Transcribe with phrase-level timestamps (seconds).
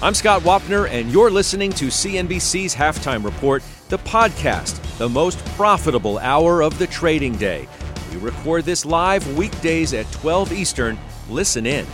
[0.00, 6.18] I'm Scott Wapner, and you're listening to CNBC's Halftime Report, the podcast, the most profitable
[6.18, 7.66] hour of the trading day.
[8.12, 10.96] We record this live weekdays at 12 Eastern.
[11.28, 11.84] Listen in.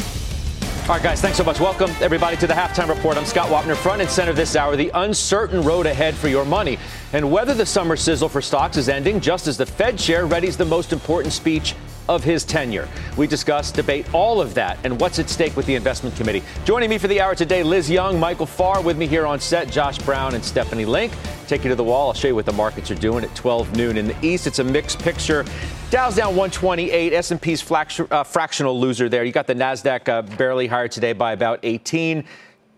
[0.00, 1.60] All right, guys, thanks so much.
[1.60, 3.16] Welcome, everybody, to the halftime report.
[3.16, 6.80] I'm Scott Wapner, front and center this hour, the uncertain road ahead for your money,
[7.12, 10.56] and whether the summer sizzle for stocks is ending just as the Fed chair readies
[10.56, 11.76] the most important speech
[12.08, 12.88] of his tenure.
[13.16, 16.42] We discuss, debate all of that and what's at stake with the investment committee.
[16.64, 19.70] Joining me for the hour today, Liz Young, Michael Farr with me here on set,
[19.70, 21.12] Josh Brown and Stephanie Link.
[21.46, 22.08] Take you to the wall.
[22.08, 24.46] I'll show you what the markets are doing at 12 noon in the East.
[24.46, 25.44] It's a mixed picture.
[25.90, 27.12] Dow's down 128.
[27.12, 29.24] S&P's uh, fractional loser there.
[29.24, 32.24] You got the Nasdaq uh, barely higher today by about 18.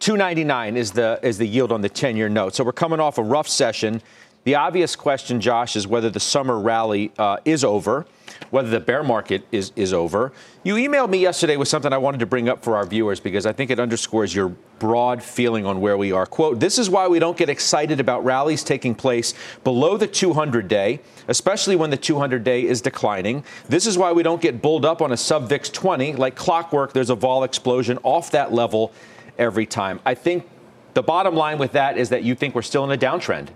[0.00, 2.54] 299 is the is the yield on the 10-year note.
[2.54, 4.00] So we're coming off a rough session.
[4.44, 8.06] The obvious question, Josh, is whether the summer rally uh, is over
[8.50, 10.32] whether the bear market is, is over.
[10.64, 13.46] You emailed me yesterday with something I wanted to bring up for our viewers because
[13.46, 16.26] I think it underscores your broad feeling on where we are.
[16.26, 20.68] Quote, this is why we don't get excited about rallies taking place below the 200
[20.68, 23.44] day, especially when the 200 day is declining.
[23.68, 26.14] This is why we don't get bulled up on a sub VIX 20.
[26.14, 28.92] Like clockwork, there's a vol explosion off that level
[29.38, 30.00] every time.
[30.04, 30.48] I think
[30.94, 33.48] the bottom line with that is that you think we're still in a downtrend.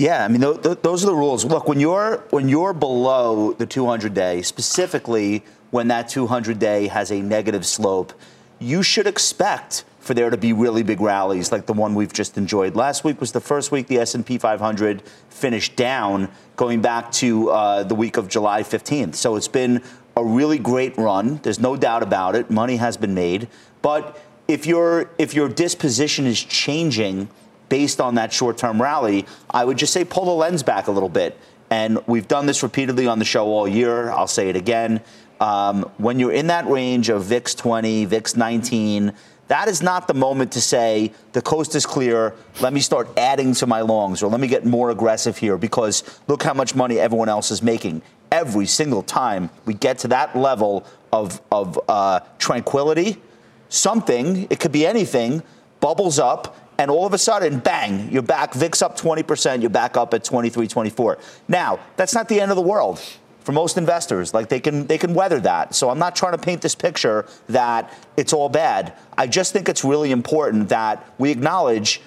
[0.00, 1.44] Yeah, I mean th- th- those are the rules.
[1.44, 7.12] Look, when you're when you're below the 200 day, specifically when that 200 day has
[7.12, 8.14] a negative slope,
[8.58, 12.38] you should expect for there to be really big rallies like the one we've just
[12.38, 12.74] enjoyed.
[12.74, 17.82] Last week was the first week the S&P 500 finished down, going back to uh,
[17.82, 19.16] the week of July 15th.
[19.16, 19.82] So it's been
[20.16, 21.40] a really great run.
[21.42, 22.50] There's no doubt about it.
[22.50, 23.48] Money has been made,
[23.82, 27.28] but if your if your disposition is changing
[27.70, 30.90] based on that short term rally, I would just say pull the lens back a
[30.90, 31.38] little bit.
[31.70, 34.10] And we've done this repeatedly on the show all year.
[34.10, 35.00] I'll say it again.
[35.40, 39.12] Um, when you're in that range of VIX 20, VIX 19,
[39.48, 42.34] that is not the moment to say the coast is clear.
[42.60, 46.20] Let me start adding to my longs, or let me get more aggressive here because
[46.28, 48.02] look how much money everyone else is making.
[48.30, 53.20] Every single time we get to that level of, of uh, tranquility,
[53.68, 55.42] something, it could be anything,
[55.80, 59.98] bubbles up and all of a sudden, bang, you're back, VIX up 20%, you're back
[59.98, 61.18] up at 23, 24.
[61.46, 62.98] Now, that's not the end of the world
[63.40, 64.32] for most investors.
[64.32, 65.74] Like they can they can weather that.
[65.74, 68.94] So I'm not trying to paint this picture that it's all bad.
[69.18, 72.00] I just think it's really important that we acknowledge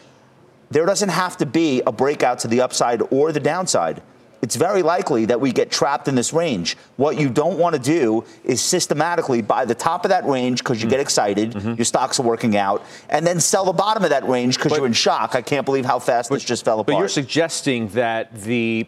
[0.71, 4.01] there doesn't have to be a breakout to the upside or the downside
[4.43, 6.75] it's very likely that we get trapped in this range.
[6.97, 10.81] What you don't want to do is systematically buy the top of that range because
[10.81, 10.91] you mm.
[10.91, 11.75] get excited, mm-hmm.
[11.75, 14.85] your stocks are working out, and then sell the bottom of that range because you're
[14.85, 15.33] in shock.
[15.33, 16.87] I can't believe how fast but, this just fell apart.
[16.87, 18.85] But you're suggesting that the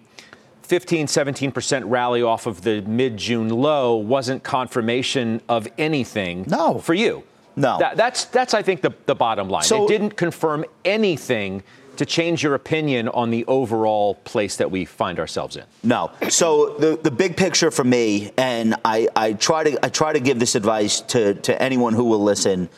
[0.64, 6.80] 15, 17% rally off of the mid June low wasn't confirmation of anything no.
[6.80, 7.24] for you.
[7.56, 7.78] No.
[7.80, 9.64] That, that's, that's, I think, the, the bottom line.
[9.64, 11.64] So, it didn't confirm anything
[11.96, 15.64] to change your opinion on the overall place that we find ourselves in?
[15.84, 16.12] No.
[16.30, 20.20] So the, the big picture for me, and I, I try to I try to
[20.20, 22.70] give this advice to, to anyone who will listen.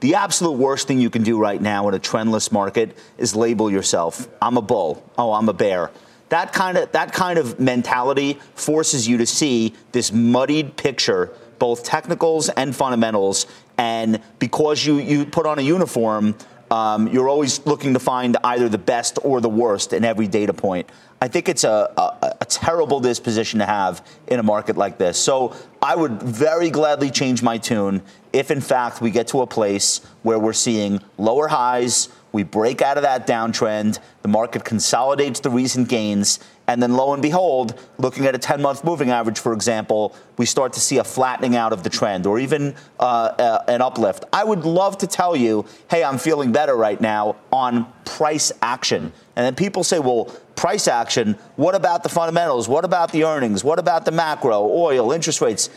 [0.00, 3.70] The absolute worst thing you can do right now in a trendless market is label
[3.70, 4.28] yourself.
[4.42, 5.02] I'm a bull.
[5.16, 5.90] Oh, I'm a bear.
[6.28, 11.84] That kind of that kind of mentality forces you to see this muddied picture, both
[11.84, 13.46] technicals and fundamentals.
[13.78, 16.34] And because you you put on a uniform,
[16.74, 20.52] um, you're always looking to find either the best or the worst in every data
[20.52, 20.90] point.
[21.20, 25.16] I think it's a, a, a, terrible disposition to have in a market like this.
[25.16, 28.02] So I would very gladly change my tune
[28.32, 32.82] if, in fact, we get to a place where we're seeing lower highs, we break
[32.82, 37.78] out of that downtrend, the market consolidates the recent gains, and then lo and behold,
[37.98, 41.56] looking at a 10 month moving average, for example, we start to see a flattening
[41.56, 44.24] out of the trend or even uh, uh, an uplift.
[44.32, 49.12] I would love to tell you, hey, I'm feeling better right now on price action.
[49.36, 50.26] And then people say, well,
[50.56, 52.68] price action, what about the fundamentals?
[52.68, 53.62] What about the earnings?
[53.62, 55.68] What about the macro, oil, interest rates?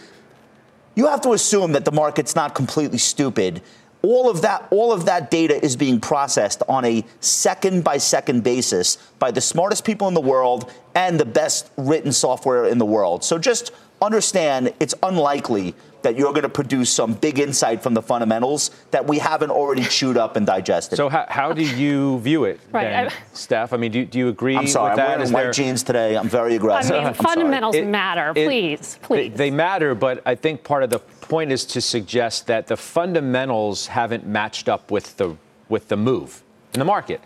[0.95, 3.61] You have to assume that the market's not completely stupid
[4.07, 8.41] all of that all of that data is being processed on a second by second
[8.41, 12.85] basis by the smartest people in the world and the best written software in the
[12.85, 13.71] world so just
[14.01, 19.05] understand it's unlikely that you're going to produce some big insight from the fundamentals that
[19.05, 20.95] we haven't already chewed up and digested.
[20.95, 23.73] So how, how do you view it, right, then, I, Steph?
[23.73, 25.51] I mean, do, do you agree I'm sorry, with I'm wearing Is white there...
[25.51, 26.15] jeans today.
[26.15, 26.95] I'm very aggressive.
[26.95, 28.29] I mean, fundamentals it, matter.
[28.35, 29.31] It, please, please.
[29.31, 32.77] They, they matter, but I think part of the point is to suggest that the
[32.77, 35.35] fundamentals haven't matched up with the
[35.69, 36.43] with the move
[36.73, 37.21] in the market.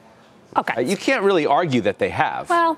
[0.57, 0.74] Okay.
[0.74, 2.50] Uh, you can't really argue that they have.
[2.50, 2.77] Well,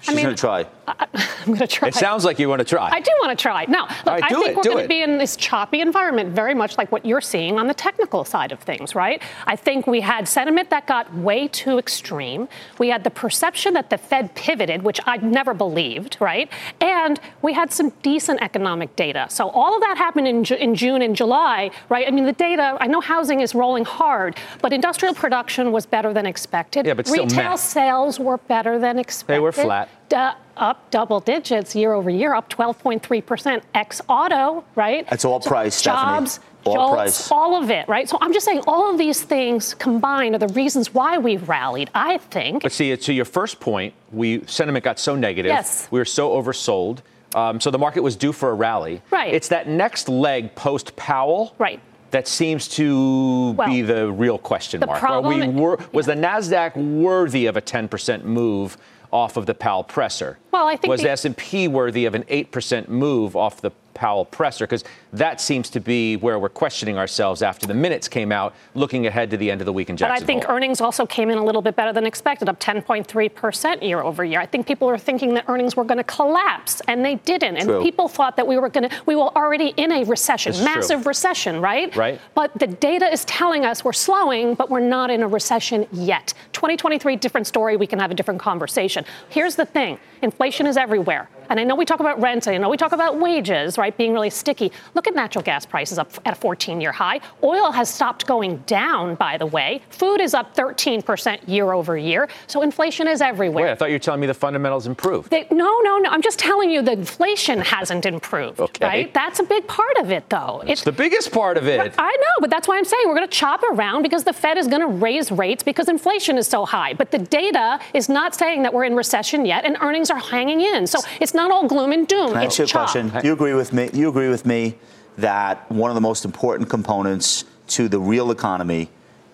[0.00, 0.66] She's I mean, going to try.
[0.86, 1.06] I,
[1.46, 1.88] am going to try.
[1.88, 2.90] It sounds like you want to try.
[2.90, 3.64] I do want to try.
[3.66, 6.54] Now, look, right, I think it, we're going to be in this choppy environment, very
[6.54, 9.22] much like what you're seeing on the technical side of things, right?
[9.46, 12.48] I think we had sentiment that got way too extreme.
[12.78, 16.50] We had the perception that the Fed pivoted, which I never believed, right?
[16.80, 19.26] And we had some decent economic data.
[19.28, 22.06] So all of that happened in, in June and July, right?
[22.06, 26.12] I mean, the data, I know housing is rolling hard, but industrial production was better
[26.12, 26.86] than expected.
[26.86, 29.34] Yeah, but Retail sales were better than expected.
[29.34, 35.08] They were flat up double digits year over year, up 12.3% ex auto, right?
[35.08, 36.52] That's all price, Jobs, Stephanie.
[36.64, 37.30] All jolts, price.
[37.30, 38.08] all of it, right?
[38.08, 41.90] So I'm just saying all of these things combined are the reasons why we've rallied,
[41.94, 42.62] I think.
[42.62, 45.50] But see, to your first point, we sentiment got so negative.
[45.50, 45.88] Yes.
[45.90, 47.00] We were so oversold.
[47.34, 49.02] Um, so the market was due for a rally.
[49.10, 49.32] Right.
[49.32, 51.54] It's that next leg post Powell.
[51.58, 51.80] Right
[52.12, 55.00] that seems to well, be the real question the mark.
[55.00, 56.14] Problem, we were, was yeah.
[56.14, 58.78] the Nasdaq worthy of a 10% move
[59.12, 60.38] off of the Powell presser?
[60.52, 64.66] Well, I think was the S&P worthy of an 8% move off the Powell presser?
[64.66, 64.84] Because
[65.14, 69.30] that seems to be where we're questioning ourselves after the minutes came out, looking ahead
[69.30, 71.38] to the end of the week in Jackson But I think earnings also came in
[71.38, 74.38] a little bit better than expected, up 10.3% year over year.
[74.38, 77.56] I think people were thinking that earnings were going to collapse, and they didn't.
[77.56, 77.82] And true.
[77.82, 81.02] people thought that we were going to, we were already in a recession, That's massive
[81.02, 81.08] true.
[81.08, 81.94] recession, right?
[81.96, 82.20] Right.
[82.34, 86.34] But the data is telling us we're slowing, but we're not in a recession yet.
[86.52, 87.76] 2023, different story.
[87.76, 89.04] We can have a different conversation.
[89.30, 91.28] Here's the thing inflation is everywhere.
[91.48, 93.96] And I know we talk about rents, and I know we talk about wages, right,
[93.96, 94.72] being really sticky.
[94.94, 97.20] Look at natural gas prices up at a 14 year high.
[97.42, 99.82] Oil has stopped going down, by the way.
[99.90, 102.28] Food is up 13% year over year.
[102.46, 103.66] So inflation is everywhere.
[103.66, 105.30] Wait, I thought you were telling me the fundamentals improved.
[105.30, 106.10] They, no, no, no.
[106.10, 108.86] I'm just telling you the inflation hasn't improved, okay.
[108.86, 109.14] right?
[109.14, 110.60] That's a big part of it, though.
[110.62, 111.94] It's, it's the biggest part of it.
[111.98, 114.58] I know, but that's why I'm saying we're going to chop around because the Fed
[114.58, 116.94] is going to raise rates because inflation is so high.
[116.94, 120.60] But the data is not saying that we're in recession yet, and earnings are hanging
[120.60, 120.86] in.
[120.86, 122.28] So it's not all gloom and doom.
[122.28, 123.12] Can I ask you a question?
[123.22, 123.90] You agree with me?
[123.92, 124.76] You agree with me
[125.18, 128.90] that one of the most important components to the real economy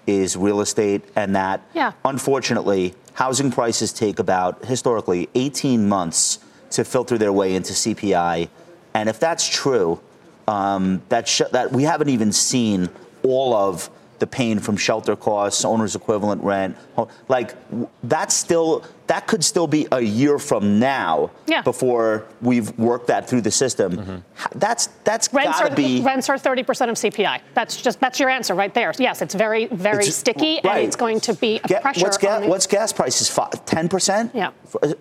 [0.06, 1.92] is real estate, and that yeah.
[2.04, 6.40] unfortunately, housing prices take about historically 18 months
[6.70, 8.48] to filter their way into CPI.
[8.94, 10.00] And if that's true,
[10.48, 12.88] um, that sh- that we haven't even seen
[13.22, 13.88] all of
[14.22, 16.76] the pain from shelter costs, owner's equivalent rent.
[17.26, 17.56] Like
[18.04, 21.60] that's still that could still be a year from now yeah.
[21.62, 23.96] before we've worked that through the system.
[23.96, 24.58] Mm-hmm.
[24.60, 27.40] That's that's rents gotta are, be rents are thirty percent of CPI.
[27.54, 28.92] That's just that's your answer right there.
[28.96, 30.76] Yes, it's very very it's, sticky right.
[30.76, 32.02] and it's going to be a pressure.
[32.02, 33.36] What's, ga- the- what's gas prices?
[33.66, 34.30] Ten percent?
[34.36, 34.52] Yeah.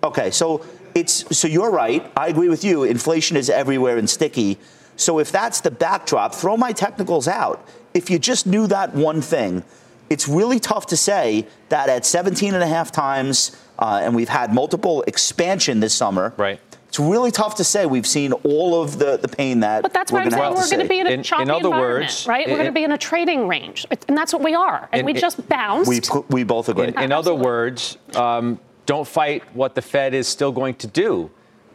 [0.02, 0.66] Okay, so
[0.96, 2.04] it's so you're right.
[2.16, 2.82] I agree with you.
[2.82, 4.58] Inflation is everywhere and sticky.
[4.96, 9.20] So if that's the backdrop, throw my technicals out if you just knew that one
[9.20, 9.64] thing,
[10.10, 14.28] it's really tough to say that at 17 and a half times, uh, and we've
[14.28, 16.34] had multiple expansion this summer.
[16.36, 16.60] Right.
[16.88, 19.80] It's really tough to say we've seen all of the, the pain that.
[19.80, 21.68] But that's why I'm saying we're going to be in a in, choppy in other
[21.68, 22.46] environment, words, right?
[22.46, 24.90] We're going to be in a trading range, and that's what we are.
[24.92, 25.88] And we just bounced.
[25.88, 26.88] We we both agree.
[26.88, 31.30] In, in other words, um, don't fight what the Fed is still going to do.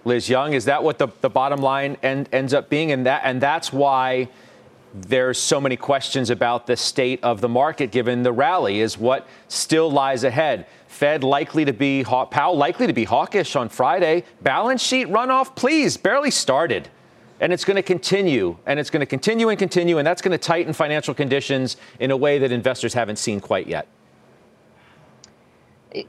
[0.06, 2.92] Liz Young, is that what the, the bottom line end, ends up being?
[2.92, 4.30] And that and that's why
[5.02, 9.28] there's so many questions about the state of the market given the rally is what
[9.48, 10.66] still lies ahead.
[10.88, 14.24] Fed likely to be Powell likely to be hawkish on Friday.
[14.42, 16.90] Balance sheet runoff, please, barely started.
[17.40, 20.32] And it's going to continue, and it's going to continue and continue, and that's going
[20.32, 23.88] to tighten financial conditions in a way that investors haven't seen quite yet.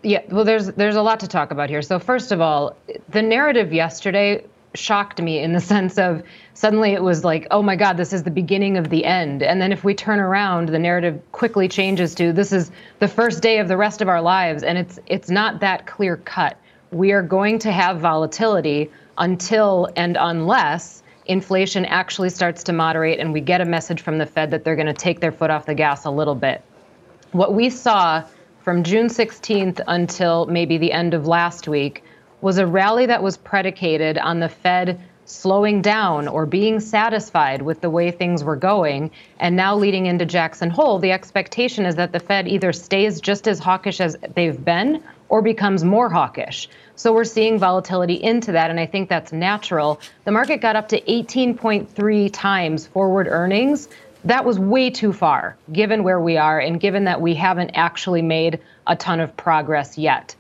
[0.03, 1.83] Yeah, well, there's there's a lot to talk about here.
[1.83, 2.77] So first of all,
[3.11, 4.45] the narrative yesterday
[4.75, 6.23] shocked me in the sense of
[6.55, 9.43] suddenly it was like, oh my God, this is the beginning of the end.
[9.43, 13.43] And then if we turn around, the narrative quickly changes to this is the first
[13.43, 14.63] day of the rest of our lives.
[14.63, 16.59] And it's it's not that clear cut.
[16.91, 23.33] We are going to have volatility until and unless inflation actually starts to moderate and
[23.33, 25.67] we get a message from the Fed that they're going to take their foot off
[25.67, 26.63] the gas a little bit.
[27.33, 28.25] What we saw
[28.63, 32.03] from June 16th until maybe the end of last week
[32.41, 37.81] was a rally that was predicated on the Fed slowing down or being satisfied with
[37.83, 39.11] the way things were going.
[39.39, 43.47] And now leading into Jackson Hole, the expectation is that the Fed either stays just
[43.47, 46.69] as hawkish as they've been or becomes more hawkish.
[46.97, 50.01] So we're seeing volatility into that, and I think that's natural.
[50.25, 53.89] The market got up to 18.3 times forward earnings.
[54.25, 58.23] That was way too far, given where we are and given that we haven't actually
[58.23, 60.35] made a ton of progress yet.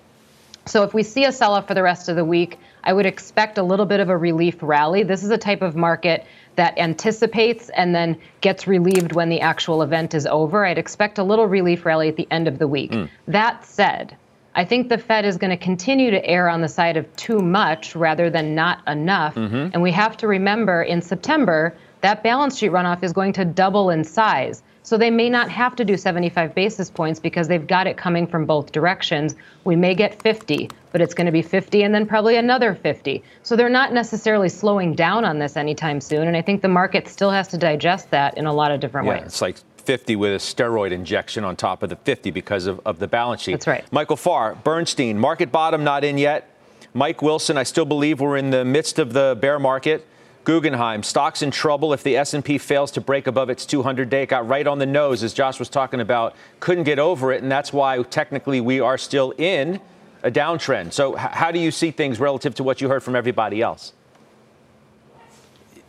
[0.68, 3.06] So if we see a sell off for the rest of the week, I would
[3.06, 5.02] expect a little bit of a relief rally.
[5.02, 9.82] This is a type of market that anticipates and then gets relieved when the actual
[9.82, 10.66] event is over.
[10.66, 12.92] I'd expect a little relief rally at the end of the week.
[12.92, 13.08] Mm.
[13.28, 14.16] That said,
[14.54, 17.38] I think the Fed is going to continue to err on the side of too
[17.38, 19.36] much rather than not enough.
[19.36, 19.70] Mm-hmm.
[19.72, 23.90] And we have to remember in September, that balance sheet runoff is going to double
[23.90, 24.62] in size.
[24.88, 28.26] So they may not have to do 75 basis points because they've got it coming
[28.26, 29.36] from both directions.
[29.64, 33.22] We may get 50, but it's going to be 50 and then probably another 50.
[33.42, 36.26] So they're not necessarily slowing down on this anytime soon.
[36.26, 39.08] And I think the market still has to digest that in a lot of different
[39.08, 39.26] yeah, ways.
[39.26, 42.98] It's like 50 with a steroid injection on top of the 50 because of, of
[42.98, 43.52] the balance sheet.
[43.52, 43.92] That's right.
[43.92, 46.48] Michael Farr, Bernstein, market bottom not in yet.
[46.94, 50.06] Mike Wilson, I still believe we're in the midst of the bear market.
[50.48, 54.22] Guggenheim, stocks in trouble if the S&P fails to break above its 200-day.
[54.22, 56.34] It got right on the nose, as Josh was talking about.
[56.58, 59.78] Couldn't get over it, and that's why technically we are still in
[60.22, 60.94] a downtrend.
[60.94, 63.92] So, how do you see things relative to what you heard from everybody else?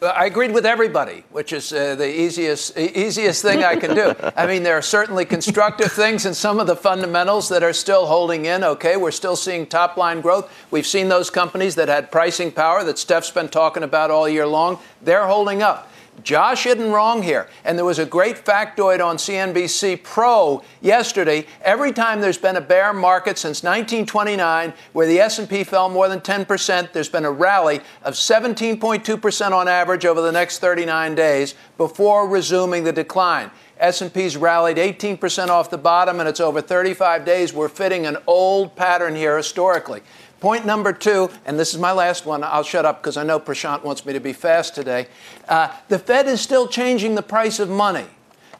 [0.01, 4.15] I agreed with everybody, which is uh, the easiest easiest thing I can do.
[4.35, 8.05] I mean, there are certainly constructive things in some of the fundamentals that are still
[8.05, 8.63] holding in.
[8.63, 10.49] Okay, we're still seeing top line growth.
[10.71, 14.47] We've seen those companies that had pricing power that Steph's been talking about all year
[14.47, 14.79] long.
[15.01, 15.88] They're holding up.
[16.23, 17.47] Josh isn't wrong here.
[17.63, 21.45] And there was a great factoid on CNBC Pro yesterday.
[21.61, 26.19] Every time there's been a bear market since 1929 where the S&P fell more than
[26.19, 32.27] 10%, there's been a rally of 17.2% on average over the next 39 days before
[32.27, 33.51] resuming the decline.
[33.79, 37.53] S&P's rallied 18% off the bottom and it's over 35 days.
[37.53, 40.01] We're fitting an old pattern here historically.
[40.39, 43.41] Point number two, and this is my last one, I'll shut up because I know
[43.41, 45.07] Prashant wants me to be fast today.
[45.49, 48.05] Uh, the Fed is still changing the price of money.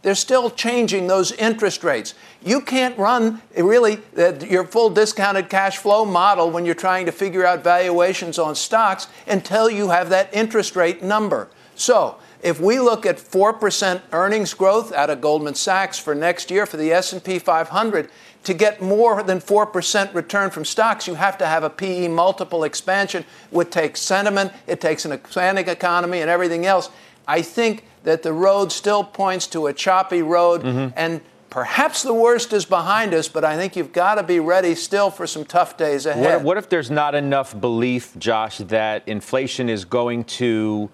[0.02, 2.16] They're still changing those interest rates.
[2.44, 7.12] You can't run really uh, your full discounted cash flow model when you're trying to
[7.14, 11.50] figure out valuations on stocks until you have that interest rate number.
[11.76, 16.66] So, if we look at 4% earnings growth out of Goldman Sachs for next year
[16.66, 18.10] for the S&P 500,
[18.44, 22.64] to get more than 4% return from stocks, you have to have a PE multiple
[22.64, 26.90] expansion, which takes sentiment, it takes an expanding economy, and everything else.
[27.28, 30.94] I think that the road still points to a choppy road, mm-hmm.
[30.96, 34.74] and perhaps the worst is behind us, but I think you've got to be ready
[34.76, 36.38] still for some tough days ahead.
[36.38, 40.90] What, what if there's not enough belief, Josh, that inflation is going to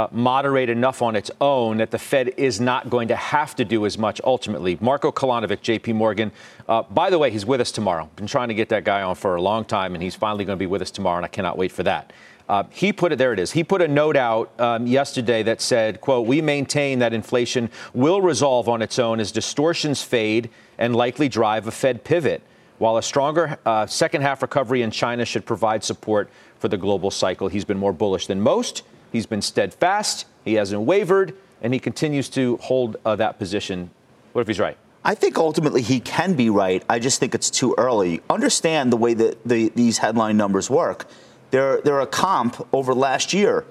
[0.00, 3.66] uh, moderate enough on its own that the Fed is not going to have to
[3.66, 4.78] do as much ultimately.
[4.80, 6.32] Marco Kolanovic, JP Morgan.
[6.66, 8.08] Uh, by the way, he's with us tomorrow.
[8.16, 10.56] Been trying to get that guy on for a long time, and he's finally going
[10.56, 12.14] to be with us tomorrow, and I cannot wait for that.
[12.48, 13.34] Uh, he put it there.
[13.34, 13.52] It is.
[13.52, 18.22] He put a note out um, yesterday that said, "quote We maintain that inflation will
[18.22, 22.42] resolve on its own as distortions fade and likely drive a Fed pivot,
[22.78, 27.10] while a stronger uh, second half recovery in China should provide support for the global
[27.10, 28.82] cycle." He's been more bullish than most.
[29.12, 33.90] He's been steadfast, he hasn't wavered, and he continues to hold uh, that position.
[34.32, 34.76] What if he's right?
[35.04, 36.84] I think ultimately he can be right.
[36.88, 38.20] I just think it's too early.
[38.28, 41.06] Understand the way that the, these headline numbers work.
[41.50, 43.64] They're, they're a comp over last year.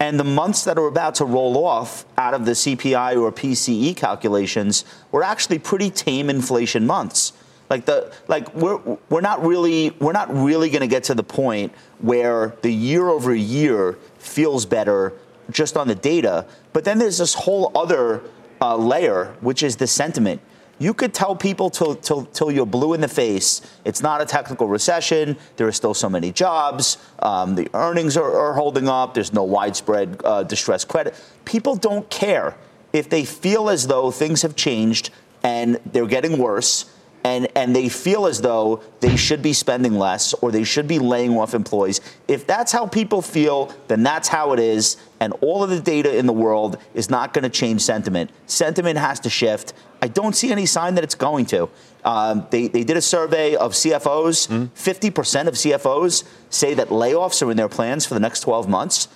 [0.00, 3.96] And the months that are about to roll off out of the CPI or PCE
[3.96, 7.32] calculations were actually pretty tame inflation months.
[7.70, 8.78] Like the like we're
[9.10, 13.08] we're not really we're not really going to get to the point where the year
[13.08, 15.12] over year feels better
[15.50, 16.46] just on the data.
[16.72, 18.22] But then there's this whole other
[18.60, 20.40] uh, layer, which is the sentiment.
[20.80, 24.24] You could tell people till, till, till you're blue in the face, it's not a
[24.24, 25.36] technical recession.
[25.56, 26.98] There are still so many jobs.
[27.18, 29.14] Um, the earnings are, are, holding up.
[29.14, 31.20] There's no widespread uh, distressed credit.
[31.44, 32.56] People don't care
[32.92, 35.10] if they feel as though things have changed
[35.42, 36.92] and they're getting worse
[37.24, 40.98] and, and they feel as though they should be spending less or they should be
[40.98, 42.00] laying off employees.
[42.26, 44.96] If that's how people feel, then that's how it is.
[45.20, 48.30] And all of the data in the world is not going to change sentiment.
[48.46, 49.72] Sentiment has to shift.
[50.00, 51.68] I don't see any sign that it's going to.
[52.04, 54.48] Um, they, they did a survey of CFOs.
[54.48, 55.08] Mm-hmm.
[55.08, 59.08] 50% of CFOs say that layoffs are in their plans for the next 12 months.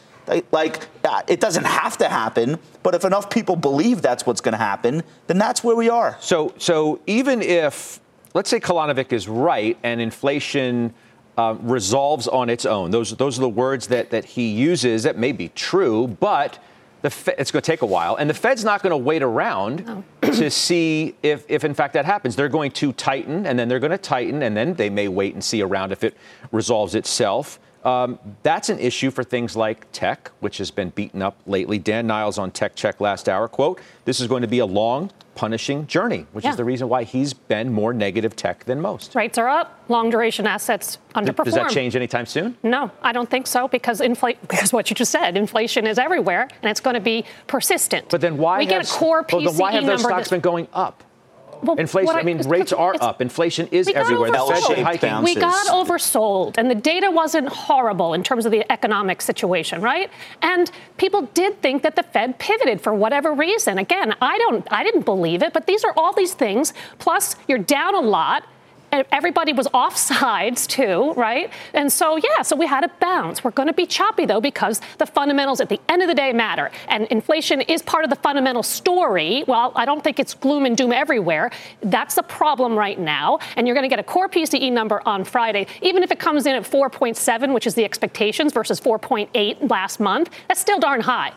[0.52, 4.52] Like, uh, it doesn't have to happen, but if enough people believe that's what's going
[4.52, 6.16] to happen, then that's where we are.
[6.20, 8.00] So, so even if,
[8.34, 10.94] let's say Kolanovic is right and inflation
[11.36, 12.90] uh, resolves on its own.
[12.90, 16.58] Those, those are the words that, that he uses that may be true, but
[17.00, 18.16] the Fe- it's going to take a while.
[18.16, 20.04] And the Fed's not going to wait around no.
[20.22, 22.36] to see if, if, in fact, that happens.
[22.36, 25.34] They're going to tighten, and then they're going to tighten, and then they may wait
[25.34, 26.16] and see around if it
[26.52, 27.58] resolves itself.
[27.84, 31.78] Um, that's an issue for things like tech, which has been beaten up lately.
[31.78, 35.10] Dan Niles on Tech Check last hour, quote, this is going to be a long,
[35.34, 36.50] punishing journey, which yeah.
[36.50, 39.14] is the reason why he's been more negative tech than most.
[39.14, 41.44] Rates are up, long duration assets underperform.
[41.44, 42.56] Does that change anytime soon?
[42.62, 46.48] No, I don't think so because infl- because what you just said, inflation is everywhere
[46.62, 48.08] and it's going to be persistent.
[48.10, 50.28] But then why we has, get a core PCE well, then why have those stocks
[50.28, 51.02] been going up?
[51.62, 53.20] Well, Inflation, I, I, mean, rates are up.
[53.20, 54.30] Inflation is everywhere.
[54.30, 55.24] Oversold.
[55.24, 60.10] We got oversold, and the data wasn't horrible in terms of the economic situation, right?
[60.42, 63.78] And people did think that the Fed pivoted for whatever reason.
[63.78, 66.72] Again, I don't, I didn't believe it, but these are all these things.
[66.98, 68.44] Plus, you're down a lot
[68.92, 71.50] everybody was off sides too, right?
[71.74, 73.42] And so, yeah, so we had a bounce.
[73.42, 76.32] We're going to be choppy though because the fundamentals at the end of the day
[76.32, 76.70] matter.
[76.88, 79.44] And inflation is part of the fundamental story.
[79.46, 81.50] Well, I don't think it's gloom and doom everywhere.
[81.82, 83.38] That's the problem right now.
[83.56, 86.46] And you're going to get a core PCE number on Friday, even if it comes
[86.46, 90.30] in at 4.7, which is the expectations versus 4.8 last month.
[90.48, 91.32] That's still darn high.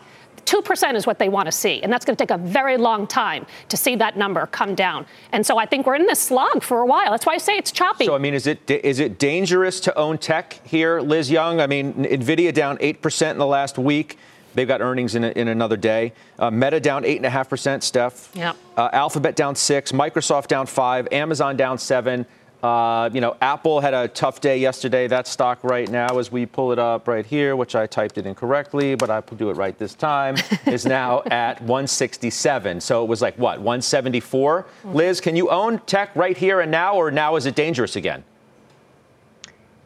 [0.46, 1.82] 2% is what they want to see.
[1.82, 5.06] And that's going to take a very long time to see that number come down.
[5.32, 7.10] And so I think we're in this slog for a while.
[7.10, 8.06] That's why I say it's choppy.
[8.06, 11.60] So, I mean, is it, is it dangerous to own tech here, Liz Young?
[11.60, 14.18] I mean, NVIDIA down 8% in the last week.
[14.54, 16.14] They've got earnings in, a, in another day.
[16.38, 18.30] Uh, Meta down 8.5%, Steph.
[18.34, 18.54] Yeah.
[18.76, 22.24] Uh, Alphabet down 6 Microsoft down 5 Amazon down 7
[22.62, 25.06] uh, you know, Apple had a tough day yesterday.
[25.06, 28.26] That stock right now, as we pull it up right here, which I typed it
[28.26, 30.36] incorrectly, but I will do it right this time,
[30.66, 32.80] is now at 167.
[32.80, 34.66] So it was like what, 174?
[34.84, 38.24] Liz, can you own tech right here and now, or now is it dangerous again?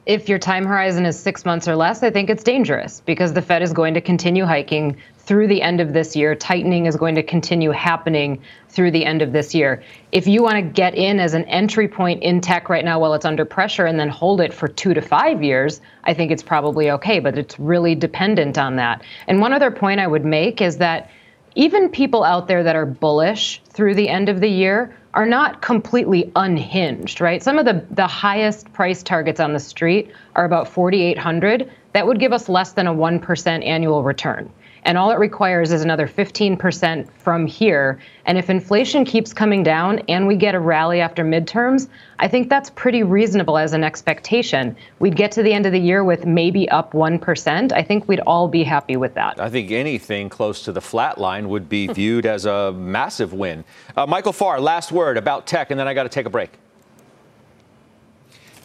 [0.06, 3.42] If your time horizon is six months or less, I think it's dangerous because the
[3.42, 6.34] Fed is going to continue hiking through the end of this year.
[6.34, 9.82] Tightening is going to continue happening through the end of this year.
[10.10, 13.14] If you want to get in as an entry point in tech right now while
[13.14, 16.42] it's under pressure and then hold it for two to five years, I think it's
[16.42, 19.02] probably okay, but it's really dependent on that.
[19.28, 21.10] And one other point I would make is that
[21.54, 25.60] even people out there that are bullish through the end of the year are not
[25.60, 27.42] completely unhinged, right?
[27.42, 31.70] Some of the, the highest price targets on the street are about 4,800.
[31.92, 34.50] That would give us less than a 1% annual return.
[34.84, 38.00] And all it requires is another 15% from here.
[38.24, 41.88] And if inflation keeps coming down and we get a rally after midterms,
[42.18, 44.76] I think that's pretty reasonable as an expectation.
[44.98, 47.72] We'd get to the end of the year with maybe up 1%.
[47.72, 49.40] I think we'd all be happy with that.
[49.40, 53.64] I think anything close to the flat line would be viewed as a massive win.
[53.96, 56.50] Uh, Michael Farr, last word about tech, and then I got to take a break.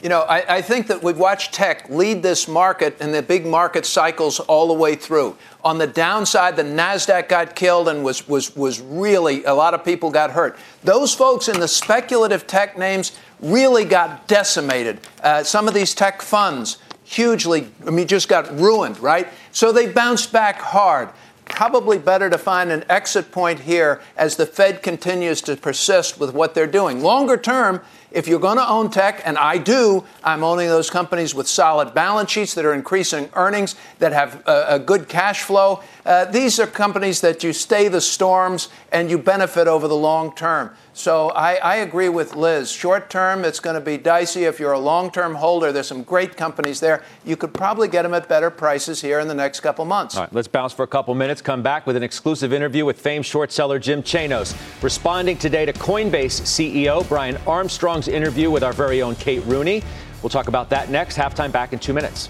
[0.02, 3.46] You know, I, I, think that we've watched tech lead this market and the big
[3.46, 5.38] market cycles all the way through.
[5.64, 9.84] On the downside, the Nasdaq got killed and was was was really a lot of
[9.86, 10.58] people got hurt.
[10.84, 15.00] Those folks in the speculative tech names really got decimated.
[15.24, 19.28] Uh, some of these tech funds hugely, I mean, just got ruined, right?
[19.52, 21.10] So they bounced back hard
[21.46, 26.34] probably better to find an exit point here as the Fed continues to persist with
[26.34, 27.02] what they're doing.
[27.02, 27.82] Longer term,
[28.16, 31.94] if you're going to own tech, and I do, I'm owning those companies with solid
[31.94, 35.84] balance sheets that are increasing earnings, that have a, good cash flow.
[36.06, 40.34] Uh, these are companies that you stay the storms and you benefit over the long
[40.36, 40.72] term.
[40.96, 42.72] So I, I agree with Liz.
[42.72, 44.46] Short term, it's going to be dicey.
[44.46, 47.04] If you're a long term holder, there's some great companies there.
[47.26, 50.16] You could probably get them at better prices here in the next couple months.
[50.16, 51.42] All right, let's bounce for a couple minutes.
[51.42, 55.74] Come back with an exclusive interview with famed short seller Jim Chanos, responding today to
[55.74, 59.84] Coinbase CEO Brian Armstrong's interview with our very own Kate Rooney.
[60.22, 61.18] We'll talk about that next.
[61.18, 62.30] Halftime back in two minutes.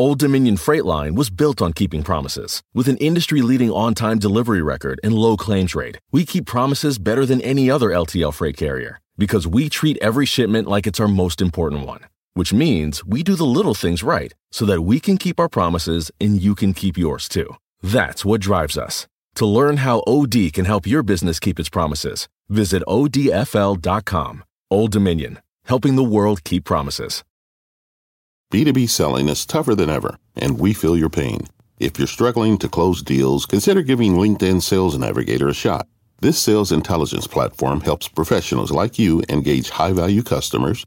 [0.00, 2.62] Old Dominion Freight Line was built on keeping promises.
[2.72, 6.98] With an industry leading on time delivery record and low claims rate, we keep promises
[6.98, 11.06] better than any other LTL freight carrier because we treat every shipment like it's our
[11.06, 12.00] most important one.
[12.40, 16.10] Which means we do the little things right so that we can keep our promises
[16.18, 17.56] and you can keep yours too.
[17.82, 19.06] That's what drives us.
[19.34, 24.44] To learn how OD can help your business keep its promises, visit odfl.com.
[24.70, 27.24] Old Dominion, helping the world keep promises.
[28.50, 31.40] B2B selling is tougher than ever, and we feel your pain.
[31.78, 35.86] If you're struggling to close deals, consider giving LinkedIn Sales Navigator a shot.
[36.22, 40.86] This sales intelligence platform helps professionals like you engage high value customers,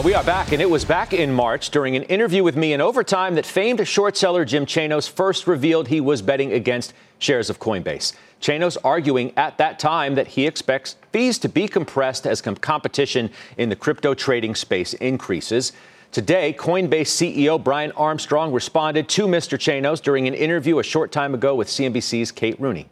[0.00, 2.80] We are back, and it was back in March during an interview with me in
[2.80, 7.60] overtime that famed short seller Jim Chanos first revealed he was betting against shares of
[7.60, 8.12] Coinbase.
[8.40, 13.30] Chanos arguing at that time that he expects fees to be compressed as com- competition
[13.58, 15.72] in the crypto trading space increases.
[16.10, 19.56] Today, Coinbase CEO Brian Armstrong responded to Mr.
[19.56, 22.88] Chanos during an interview a short time ago with CNBC's Kate Rooney.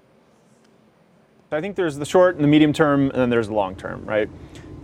[1.51, 4.05] I think there's the short and the medium term, and then there's the long term,
[4.05, 4.29] right?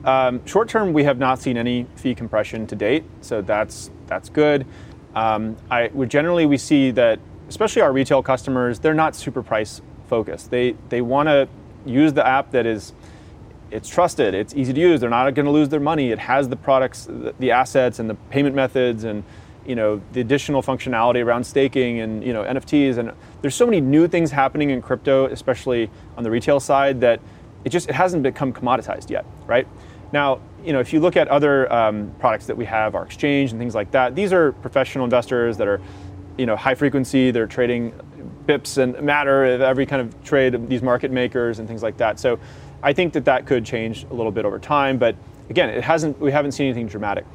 [0.05, 4.29] Um, short term, we have not seen any fee compression to date, so that's that's
[4.29, 4.67] good.
[5.15, 10.51] Um, I generally we see that, especially our retail customers, they're not super price focused.
[10.51, 11.49] They they want to
[11.85, 12.93] use the app that is
[13.71, 15.01] it's trusted, it's easy to use.
[15.01, 16.11] They're not going to lose their money.
[16.11, 19.25] It has the products, the, the assets, and the payment methods, and
[19.67, 22.99] you know the additional functionality around staking and you know NFTs.
[22.99, 27.21] And there's so many new things happening in crypto, especially on the retail side, that
[27.65, 29.67] it just it hasn't become commoditized yet, right?
[30.17, 33.51] Now, you know, if you look at other um, products that we have, our exchange
[33.51, 35.79] and things like that, these are professional investors that are,
[36.39, 37.31] you know, high frequency.
[37.31, 37.93] They're trading
[38.47, 40.71] bips and matter of every kind of trade.
[40.71, 42.19] These market makers and things like that.
[42.19, 42.39] So,
[42.83, 44.97] I think that that could change a little bit over time.
[44.97, 45.17] But
[45.51, 46.19] again, it hasn't.
[46.19, 47.27] We haven't seen anything dramatic.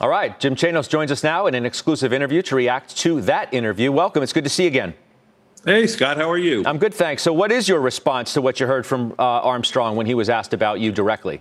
[0.00, 3.52] All right, Jim Chanos joins us now in an exclusive interview to react to that
[3.52, 3.92] interview.
[3.92, 4.22] Welcome.
[4.22, 4.94] It's good to see you again.
[5.66, 6.62] Hey, Scott, how are you?
[6.66, 7.22] I'm good, thanks.
[7.22, 10.28] So, what is your response to what you heard from uh, Armstrong when he was
[10.28, 11.40] asked about you directly?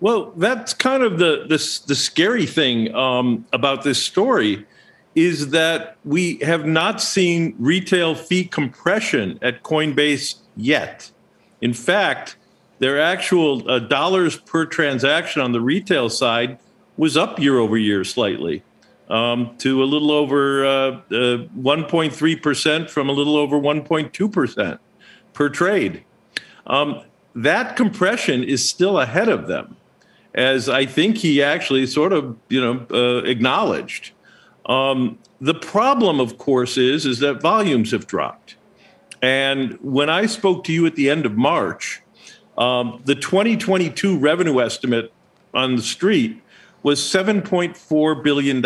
[0.00, 4.66] Well, that's kind of the the, the scary thing um, about this story
[5.14, 11.10] is that we have not seen retail fee compression at Coinbase yet.
[11.60, 12.36] In fact,
[12.78, 16.58] their actual uh, dollars per transaction on the retail side
[16.96, 18.62] was up year over year slightly
[19.12, 24.78] um, to a little over uh, uh, 1.3% from a little over 1.2%
[25.34, 26.02] per trade.
[26.66, 27.02] Um,
[27.34, 29.76] that compression is still ahead of them,
[30.34, 34.12] as I think he actually sort of, you know, uh, acknowledged.
[34.64, 38.56] Um, the problem, of course, is is that volumes have dropped.
[39.20, 42.00] And when I spoke to you at the end of March,
[42.56, 45.12] um, the 2022 revenue estimate
[45.52, 46.41] on the street
[46.82, 48.58] was $7.4 billion.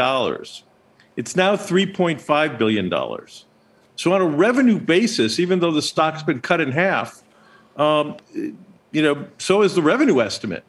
[1.17, 2.91] It's now $3.5 billion.
[3.97, 7.23] So, on a revenue basis, even though the stock's been cut in half,
[7.77, 10.65] um, you know, so is the revenue estimate.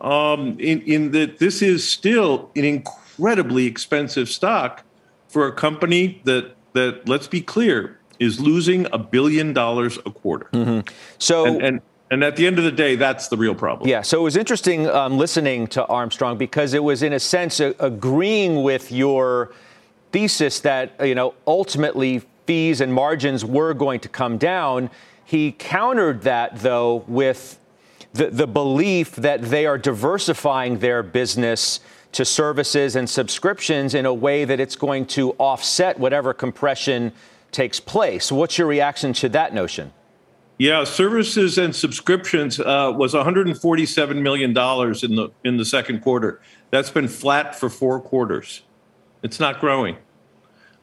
[0.00, 4.82] Um, in, in that this is still an incredibly expensive stock
[5.28, 10.48] for a company that, that let's be clear, is losing a billion dollars a quarter.
[10.52, 10.88] Mm-hmm.
[11.18, 11.80] So, and, and
[12.12, 13.88] and at the end of the day, that's the real problem.
[13.88, 14.02] Yeah.
[14.02, 17.74] So it was interesting um, listening to Armstrong because it was, in a sense, a-
[17.80, 19.52] agreeing with your
[20.12, 24.90] thesis that you know ultimately fees and margins were going to come down.
[25.24, 27.58] He countered that though with
[28.12, 31.80] the, the belief that they are diversifying their business
[32.12, 37.12] to services and subscriptions in a way that it's going to offset whatever compression
[37.52, 38.30] takes place.
[38.30, 39.94] What's your reaction to that notion?
[40.62, 46.40] Yeah, services and subscriptions uh, was 147 million dollars in the in the second quarter.
[46.70, 48.62] That's been flat for four quarters.
[49.24, 49.96] It's not growing,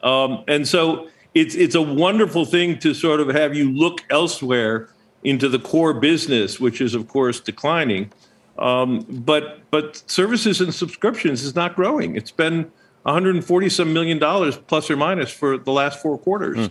[0.02, 4.90] um, and so it's it's a wonderful thing to sort of have you look elsewhere
[5.24, 8.12] into the core business, which is of course declining.
[8.58, 12.16] Um, but but services and subscriptions is not growing.
[12.16, 12.70] It's been
[13.04, 16.68] 140 some million dollars plus or minus for the last four quarters.
[16.68, 16.70] Mm.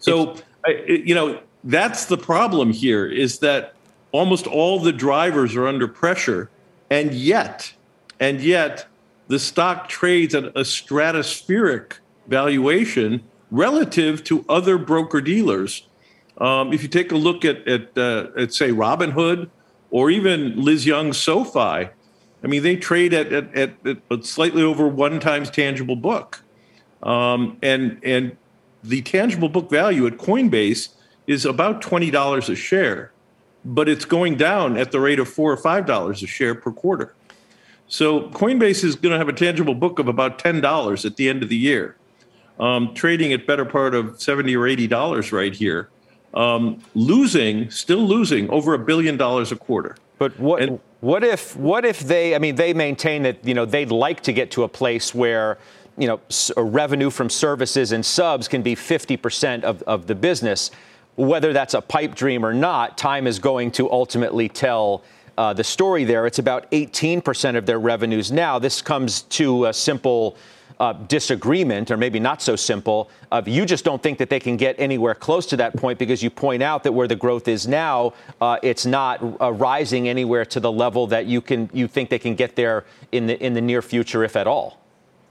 [0.00, 0.36] So
[0.76, 3.74] you know that's the problem here is that
[4.10, 6.50] almost all the drivers are under pressure
[6.90, 7.72] and yet
[8.20, 8.86] and yet
[9.28, 11.94] the stock trades at a stratospheric
[12.26, 15.86] valuation relative to other broker dealers
[16.38, 19.48] um, if you take a look at at, uh, at say robinhood
[19.90, 24.88] or even liz young's sofi i mean they trade at, at, at, at slightly over
[24.88, 26.42] one times tangible book.
[27.02, 28.36] Um, and and
[28.84, 30.90] the tangible book value at Coinbase
[31.26, 33.12] is about twenty dollars a share,
[33.64, 36.70] but it's going down at the rate of four or five dollars a share per
[36.70, 37.14] quarter.
[37.88, 41.28] So Coinbase is going to have a tangible book of about ten dollars at the
[41.28, 41.96] end of the year,
[42.58, 45.88] um, trading at better part of seventy or eighty dollars right here,
[46.34, 49.96] um, losing, still losing over a billion dollars a quarter.
[50.18, 52.34] But what and, what if what if they?
[52.34, 55.58] I mean, they maintain that you know they'd like to get to a place where
[55.98, 56.20] you know
[56.56, 60.70] revenue from services and subs can be 50% of, of the business.
[61.16, 65.02] Whether that's a pipe dream or not, time is going to ultimately tell
[65.36, 66.26] uh, the story there.
[66.26, 68.58] It's about 18% of their revenues now.
[68.58, 70.36] This comes to a simple
[70.80, 74.56] uh, disagreement, or maybe not so simple, of you just don't think that they can
[74.56, 77.68] get anywhere close to that point because you point out that where the growth is
[77.68, 82.10] now, uh, it's not uh, rising anywhere to the level that you can you think
[82.10, 84.80] they can get there in the in the near future, if at all.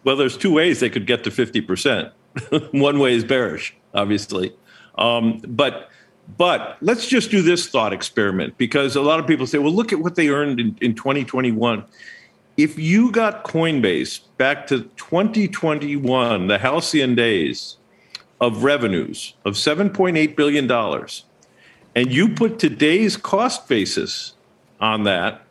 [0.03, 2.11] Well, there's two ways they could get to 50%.
[2.71, 4.55] One way is bearish, obviously.
[4.95, 5.89] Um, but
[6.37, 9.91] but let's just do this thought experiment because a lot of people say, well, look
[9.91, 11.83] at what they earned in, in 2021.
[12.57, 17.77] If you got Coinbase back to 2021, the halcyon days
[18.39, 20.69] of revenues of $7.8 billion,
[21.95, 24.33] and you put today's cost basis
[24.79, 25.41] on that,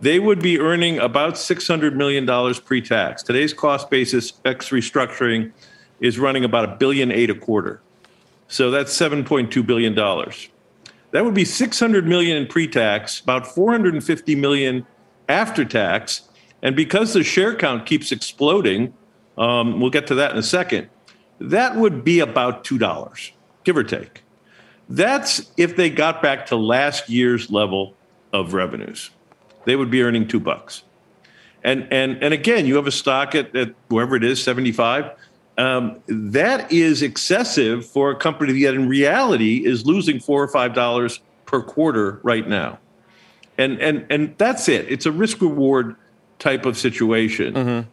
[0.00, 3.22] they would be earning about $600 million pre tax.
[3.22, 5.52] Today's cost basis, ex restructuring,
[6.00, 7.82] is running about a billion eight a quarter.
[8.50, 9.94] So that's $7.2 billion.
[9.94, 14.86] That would be 600 million in pre-tax, about 450 million
[15.28, 16.28] after tax.
[16.62, 18.92] And because the share count keeps exploding,
[19.38, 20.90] um, we'll get to that in a second,
[21.38, 23.30] that would be about $2,
[23.64, 24.22] give or take.
[24.88, 27.94] That's if they got back to last year's level
[28.32, 29.10] of revenues
[29.64, 30.82] they would be earning two bucks.
[31.62, 35.10] And and and again, you have a stock at, at wherever it is, 75.
[35.60, 40.72] Um, that is excessive for a company that in reality is losing four or five
[40.72, 42.78] dollars per quarter right now.
[43.58, 44.90] And and and that's it.
[44.90, 45.96] It's a risk reward
[46.38, 47.52] type of situation.
[47.52, 47.88] Mm-hmm.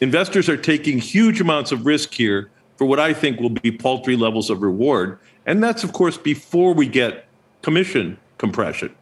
[0.00, 4.16] Investors are taking huge amounts of risk here for what I think will be paltry
[4.16, 5.16] levels of reward.
[5.46, 7.28] And that's of course before we get
[7.62, 8.92] commission compression.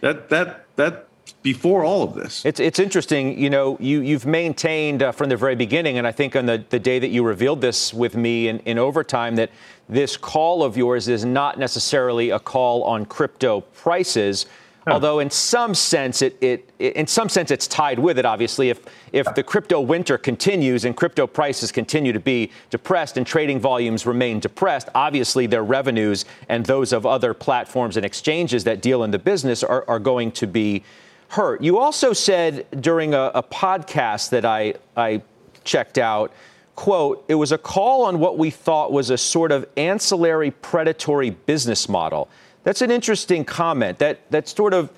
[0.00, 1.07] That that that
[1.42, 2.44] before all of this.
[2.44, 6.12] It's, it's interesting, you know, you, you've maintained uh, from the very beginning, and I
[6.12, 9.50] think on the, the day that you revealed this with me in, in overtime, that
[9.88, 14.46] this call of yours is not necessarily a call on crypto prices.
[14.90, 18.24] Although in some sense it, it, in some sense it's tied with it.
[18.24, 18.80] Obviously, if
[19.12, 24.06] if the crypto winter continues and crypto prices continue to be depressed and trading volumes
[24.06, 29.10] remain depressed, obviously their revenues and those of other platforms and exchanges that deal in
[29.10, 30.82] the business are, are going to be
[31.28, 31.62] hurt.
[31.62, 35.22] You also said during a, a podcast that I, I
[35.64, 36.32] checked out,
[36.74, 41.30] quote, it was a call on what we thought was a sort of ancillary predatory
[41.30, 42.28] business model.
[42.64, 43.98] That's an interesting comment.
[43.98, 44.90] That, that sort of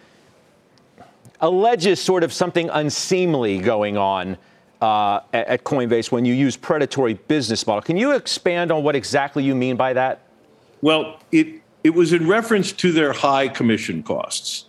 [1.41, 4.37] alleges sort of something unseemly going on
[4.81, 7.83] uh, at, at Coinbase when you use predatory business model.
[7.83, 10.21] Can you expand on what exactly you mean by that?
[10.83, 14.67] Well, it, it was in reference to their high commission costs.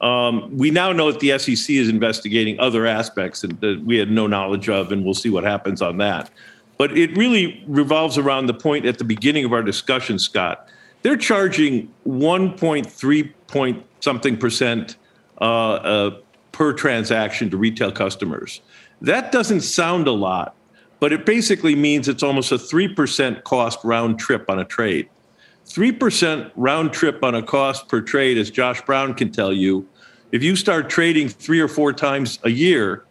[0.00, 4.26] Um, we now know that the SEC is investigating other aspects that we had no
[4.26, 6.30] knowledge of, and we'll see what happens on that.
[6.78, 10.66] But it really revolves around the point at the beginning of our discussion, Scott.
[11.02, 14.96] They're charging 1.3 point something percent
[15.40, 16.18] uh, uh,
[16.52, 18.62] per transaction to retail customers.
[19.02, 20.54] That doesn't sound a lot,
[21.00, 25.08] but it basically means it's almost a 3% cost round trip on a trade.
[25.70, 29.88] 3% round trip on a cost per trade, as Josh Brown can tell you,
[30.32, 33.04] if you start trading three or four times a year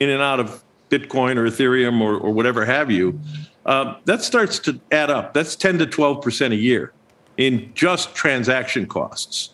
[0.00, 3.20] in and out of Bitcoin or Ethereum or, or whatever have you,
[3.66, 5.34] uh, that starts to add up.
[5.34, 6.92] That's 10 to 12% a year
[7.36, 9.50] in just transaction costs.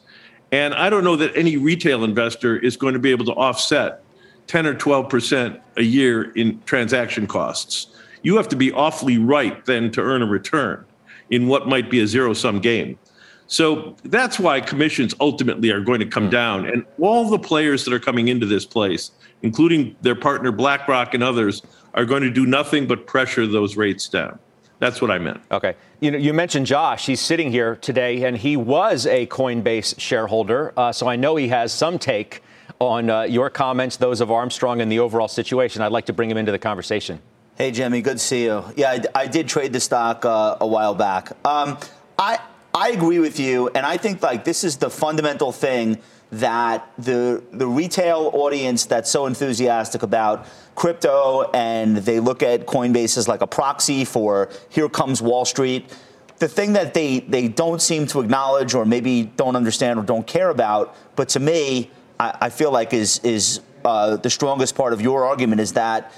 [0.52, 4.04] And I don't know that any retail investor is going to be able to offset
[4.46, 7.88] 10 or 12% a year in transaction costs.
[8.22, 10.84] You have to be awfully right then to earn a return
[11.30, 12.98] in what might be a zero sum game.
[13.46, 16.30] So that's why commissions ultimately are going to come hmm.
[16.30, 16.66] down.
[16.66, 19.10] And all the players that are coming into this place,
[19.42, 21.62] including their partner BlackRock and others,
[21.94, 24.38] are going to do nothing but pressure those rates down.
[24.80, 25.40] That's what I meant.
[25.52, 25.76] Okay.
[26.00, 27.06] You know, you mentioned Josh.
[27.06, 30.72] He's sitting here today, and he was a Coinbase shareholder.
[30.76, 32.42] Uh, so I know he has some take
[32.80, 35.80] on uh, your comments, those of Armstrong, and the overall situation.
[35.80, 37.20] I'd like to bring him into the conversation.
[37.56, 38.64] Hey, Jimmy, good to see you.
[38.74, 41.30] Yeah, I, I did trade the stock uh, a while back.
[41.46, 41.78] Um,
[42.18, 42.40] I
[42.74, 45.98] I agree with you, and I think like this is the fundamental thing
[46.32, 53.16] that the the retail audience that's so enthusiastic about crypto and they look at Coinbase
[53.16, 55.96] as like a proxy for here comes Wall Street.
[56.40, 60.26] The thing that they, they don't seem to acknowledge or maybe don't understand or don't
[60.26, 64.92] care about, but to me, I, I feel like is is uh, the strongest part
[64.92, 66.12] of your argument is that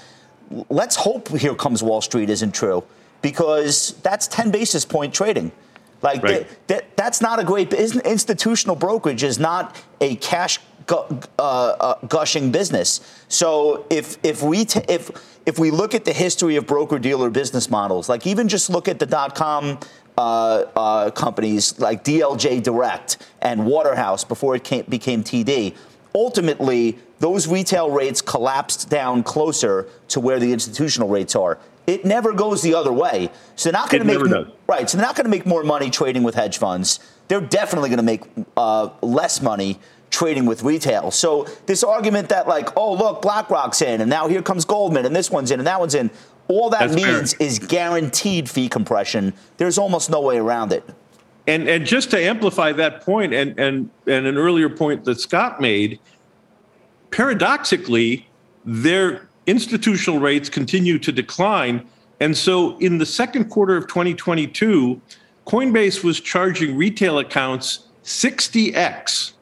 [0.69, 2.83] let's hope here comes Wall Street isn't true
[3.21, 5.51] because that's 10 basis point trading.
[6.01, 6.47] Like right.
[6.47, 11.95] that, that, that's not a great institutional brokerage is not a cash gu- uh, uh,
[12.07, 13.01] gushing business.
[13.27, 15.09] So if if we t- if
[15.45, 18.87] if we look at the history of broker dealer business models, like even just look
[18.87, 19.79] at the dot com
[20.17, 25.75] uh, uh, companies like DLJ Direct and Waterhouse before it came, became TD,
[26.15, 31.57] ultimately those retail rates collapsed down closer to where the institutional rates are.
[31.87, 33.29] It never goes the other way.
[33.55, 34.89] So they're not going to make right.
[34.89, 36.99] So they're not going to make more money trading with hedge funds.
[37.29, 38.23] They're definitely going to make
[38.57, 41.11] uh, less money trading with retail.
[41.11, 45.15] So this argument that like, oh look, BlackRock's in, and now here comes Goldman, and
[45.15, 46.09] this one's in, and that one's in.
[46.49, 47.47] All that That's means fair.
[47.47, 49.33] is guaranteed fee compression.
[49.57, 50.83] There's almost no way around it.
[51.45, 55.61] And and just to amplify that point, and and and an earlier point that Scott
[55.61, 55.99] made,
[57.11, 58.27] paradoxically,
[58.65, 61.87] their institutional rates continue to decline.
[62.19, 65.01] And so in the second quarter of 2022,
[65.45, 69.33] Coinbase was charging retail accounts 60x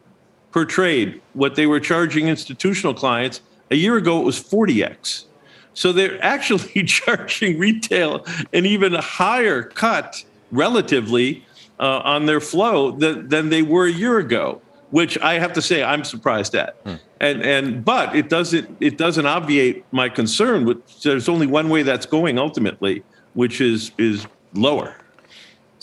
[0.52, 3.42] per trade what they were charging institutional clients.
[3.72, 5.26] A year ago, it was 40x.
[5.74, 11.44] So they're actually charging retail an even higher cut relatively
[11.80, 15.62] uh, on their flow than, than they were a year ago, which I have to
[15.62, 16.76] say I'm surprised at.
[16.84, 16.96] Hmm.
[17.20, 20.66] And and but it doesn't it doesn't obviate my concern.
[20.66, 24.96] Which there's only one way that's going ultimately, which is is lower.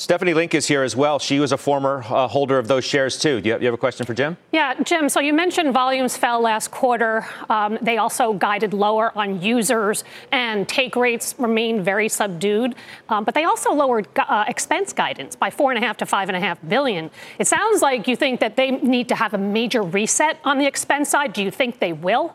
[0.03, 1.21] Stephanie Link is here as well.
[1.21, 3.41] She was a former uh, holder of those shares too.
[3.41, 4.37] Do you have, you have, a question for Jim?
[4.51, 5.09] Yeah, Jim.
[5.09, 7.25] So you mentioned volumes fell last quarter.
[7.49, 12.75] Um, they also guided lower on users, and take rates remain very subdued.
[13.11, 16.29] Um, but they also lowered uh, expense guidance by four and a half to five
[16.29, 17.09] and a half billion.
[17.39, 20.67] It sounds like you think that they need to have a major reset on the
[20.67, 21.33] expense side.
[21.33, 22.35] Do you think they will?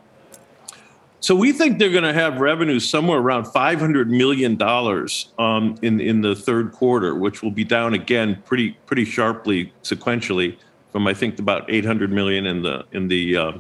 [1.20, 5.76] So we think they're going to have revenues somewhere around five hundred million dollars um,
[5.82, 10.58] in in the third quarter, which will be down again pretty pretty sharply sequentially
[10.92, 13.52] from I think about eight hundred million in the in the uh,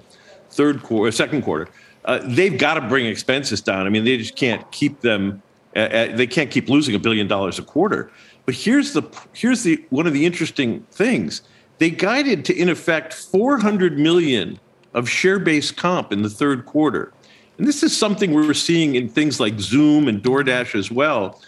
[0.49, 1.67] third quarter, second quarter.
[2.05, 3.85] Uh, they've got to bring expenses down.
[3.85, 5.41] I mean, they just can't keep them.
[5.75, 8.11] At, they can't keep losing a billion dollars a quarter.
[8.45, 11.41] But here's the here's the one of the interesting things.
[11.79, 14.59] They guided to in effect 400 million
[14.93, 17.11] of share-based comp in the third quarter.
[17.57, 21.41] And this is something we're seeing in things like Zoom and DoorDash as well,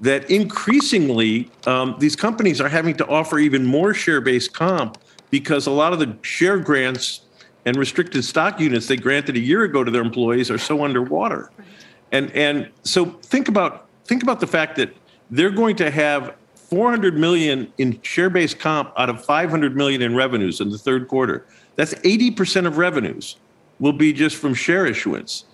[0.00, 4.98] that increasingly um, these companies are having to offer even more share based comp
[5.30, 7.22] because a lot of the share grants
[7.64, 11.50] and restricted stock units they granted a year ago to their employees are so underwater.
[12.12, 14.94] And, and so think about, think about the fact that
[15.30, 20.60] they're going to have 400 million in share-based comp out of 500 million in revenues
[20.60, 21.46] in the third quarter.
[21.76, 23.36] That's 80% of revenues
[23.78, 25.44] will be just from share issuance.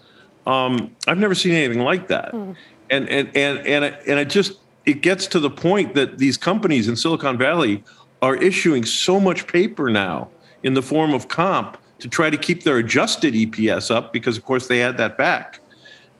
[0.51, 2.33] Um, I've never seen anything like that.
[2.33, 2.57] Mm.
[2.91, 6.37] And and and and it, and it just it gets to the point that these
[6.37, 7.85] companies in Silicon Valley
[8.21, 10.29] are issuing so much paper now
[10.65, 14.45] in the form of comp to try to keep their adjusted EPS up because of
[14.45, 15.61] course they add that back.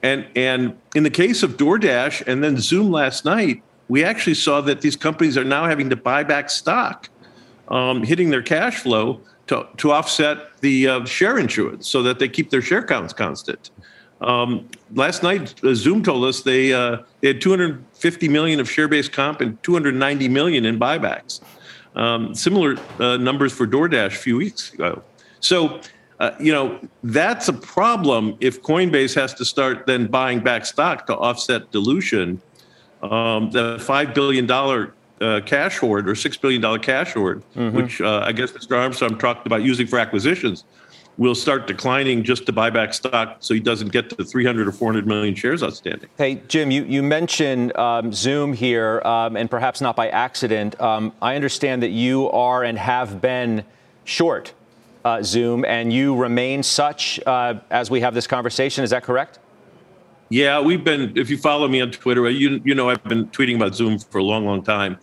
[0.03, 4.61] And and in the case of DoorDash and then Zoom last night, we actually saw
[4.61, 7.09] that these companies are now having to buy back stock,
[7.69, 12.29] um, hitting their cash flow to, to offset the uh, share issuance so that they
[12.29, 13.71] keep their share counts constant.
[14.21, 19.13] Um, last night, uh, Zoom told us they, uh, they had 250 million of share-based
[19.13, 21.41] comp and 290 million in buybacks.
[21.97, 25.03] Um, similar uh, numbers for DoorDash a few weeks ago.
[25.41, 25.81] So,
[26.21, 31.07] uh, you know, that's a problem if Coinbase has to start then buying back stock
[31.07, 32.41] to offset dilution.
[33.03, 37.75] Um, the five billion dollar uh, cash hoard or six billion dollar cash hoard, mm-hmm.
[37.75, 38.79] which uh, I guess Mr.
[38.79, 40.65] Armstrong talked about using for acquisitions
[41.21, 44.73] will start declining just to buy back stock so he doesn't get to 300 or
[44.73, 46.09] 400 million shares outstanding.
[46.17, 50.81] Hey, Jim, you, you mentioned um, Zoom here, um, and perhaps not by accident.
[50.81, 53.65] Um, I understand that you are and have been
[54.05, 54.55] short
[55.05, 58.83] uh, Zoom, and you remain such uh, as we have this conversation.
[58.83, 59.41] Is that correct?
[60.31, 63.57] Yeah, we've been, if you follow me on Twitter, you, you know I've been tweeting
[63.57, 64.97] about Zoom for a long, long time.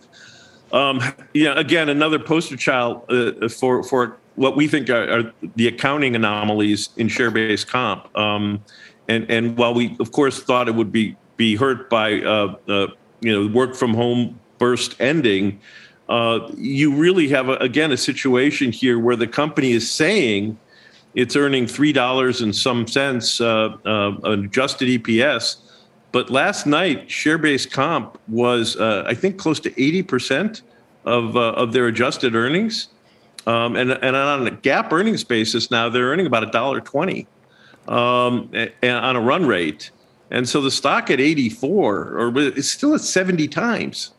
[0.72, 1.00] Um,
[1.32, 6.16] yeah, again, another poster child uh, for, for what we think are, are the accounting
[6.16, 8.16] anomalies in share-based comp.
[8.16, 8.62] Um,
[9.08, 12.86] and and while we of course thought it would be be hurt by uh, uh,
[13.20, 15.60] you know work from home burst ending,
[16.08, 20.58] uh, you really have, a, again, a situation here where the company is saying
[21.14, 25.56] it's earning $3 and some cents uh, uh, adjusted EPS.
[26.12, 30.62] But last night, share based comp was, uh, I think, close to 80%
[31.04, 32.88] of, uh, of their adjusted earnings.
[33.48, 37.26] Um, and, and on a GAAP earnings basis now, they're earning about $1.20
[37.90, 38.50] um,
[38.82, 39.90] on a run rate.
[40.30, 44.12] And so the stock at 84 or it's still at 70 times.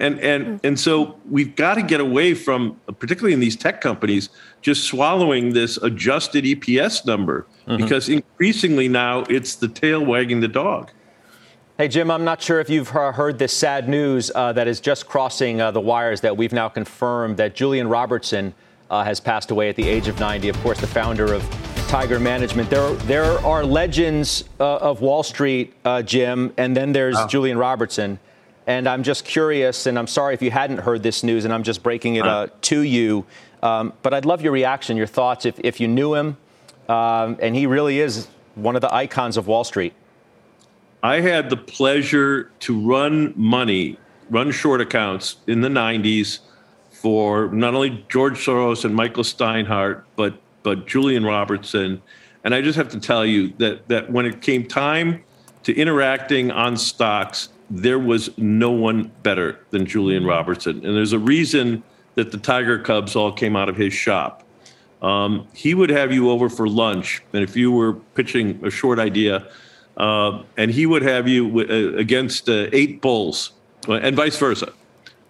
[0.00, 0.56] And and hmm.
[0.62, 4.28] and so we've got to get away from, particularly in these tech companies,
[4.62, 7.82] just swallowing this adjusted EPS number mm-hmm.
[7.82, 10.92] because increasingly now it's the tail wagging the dog.
[11.78, 15.08] Hey, Jim, I'm not sure if you've heard this sad news uh, that is just
[15.08, 18.54] crossing uh, the wires that we've now confirmed that Julian Robertson
[18.90, 20.48] uh, has passed away at the age of 90.
[20.48, 21.42] Of course, the founder of
[21.88, 22.68] Tiger Management.
[22.70, 27.26] There, there are legends uh, of Wall Street, uh, Jim, and then there's oh.
[27.26, 28.18] Julian Robertson.
[28.66, 31.62] And I'm just curious, and I'm sorry if you hadn't heard this news, and I'm
[31.62, 33.24] just breaking it uh, to you.
[33.62, 36.36] Um, but I'd love your reaction, your thoughts, if, if you knew him.
[36.88, 39.94] Um, and he really is one of the icons of Wall Street.
[41.02, 43.98] I had the pleasure to run money,
[44.30, 46.40] run short accounts in the 90s
[47.00, 50.34] for not only George Soros and Michael Steinhardt, but
[50.64, 52.02] but Julian Robertson.
[52.42, 55.22] And I just have to tell you that that when it came time
[55.62, 60.84] to interacting on stocks, there was no one better than Julian Robertson.
[60.84, 61.84] And there's a reason
[62.16, 64.42] that the Tiger Cubs all came out of his shop.
[65.00, 68.98] Um, he would have you over for lunch, and if you were pitching a short
[68.98, 69.46] idea,
[69.96, 73.52] uh, and he would have you w- uh, against uh, eight bulls,
[73.88, 74.72] uh, and vice versa,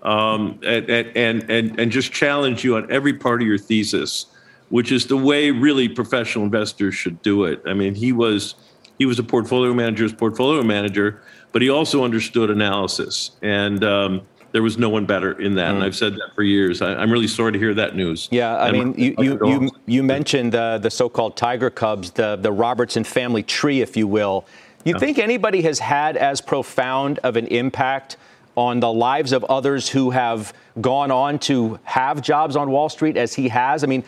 [0.02, 4.26] um, and, and and and just challenge you on every part of your thesis,
[4.68, 7.62] which is the way really professional investors should do it.
[7.66, 8.54] I mean, he was
[8.98, 11.20] he was a portfolio manager's portfolio manager
[11.52, 13.32] but he also understood analysis.
[13.42, 14.22] And um,
[14.52, 15.70] there was no one better in that.
[15.70, 15.76] Mm.
[15.76, 16.82] And I've said that for years.
[16.82, 18.28] I, am really sorry to hear that news.
[18.30, 22.12] Yeah, I and mean, you, you, you, you, mentioned uh, the so called Tiger Cubs,
[22.12, 24.46] the, the Robertson family tree, if you will.
[24.84, 24.98] You yeah.
[24.98, 28.16] think anybody has had as profound of an impact
[28.58, 33.16] on the lives of others who have gone on to have jobs on Wall Street
[33.16, 33.84] as he has?
[33.84, 34.02] I mean,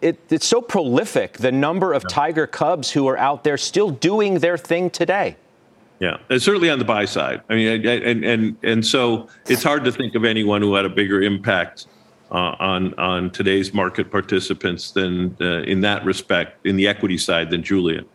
[0.00, 4.38] it, it's so prolific, the number of Tiger Cubs who are out there still doing
[4.38, 5.36] their thing today.
[5.98, 7.42] Yeah, and certainly on the buy side.
[7.50, 10.88] I mean, and and and so it's hard to think of anyone who had a
[10.88, 11.86] bigger impact
[12.30, 17.50] uh, on on today's market participants than uh, in that respect in the equity side
[17.50, 18.06] than Julian.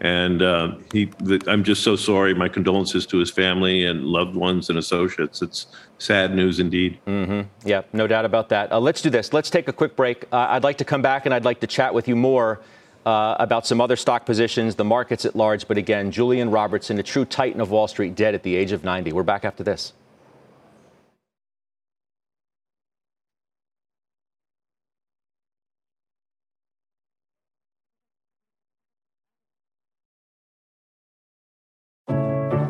[0.00, 2.32] And uh, he, the, I'm just so sorry.
[2.34, 5.42] My condolences to his family and loved ones and associates.
[5.42, 5.66] It's
[5.98, 6.98] sad news indeed.
[7.06, 7.48] Mm-hmm.
[7.68, 8.70] Yeah, no doubt about that.
[8.70, 9.32] Uh, let's do this.
[9.32, 10.24] Let's take a quick break.
[10.32, 12.60] Uh, I'd like to come back and I'd like to chat with you more
[13.06, 15.66] uh, about some other stock positions, the markets at large.
[15.66, 18.84] But again, Julian Robertson, a true titan of Wall Street, dead at the age of
[18.84, 19.12] 90.
[19.12, 19.94] We're back after this.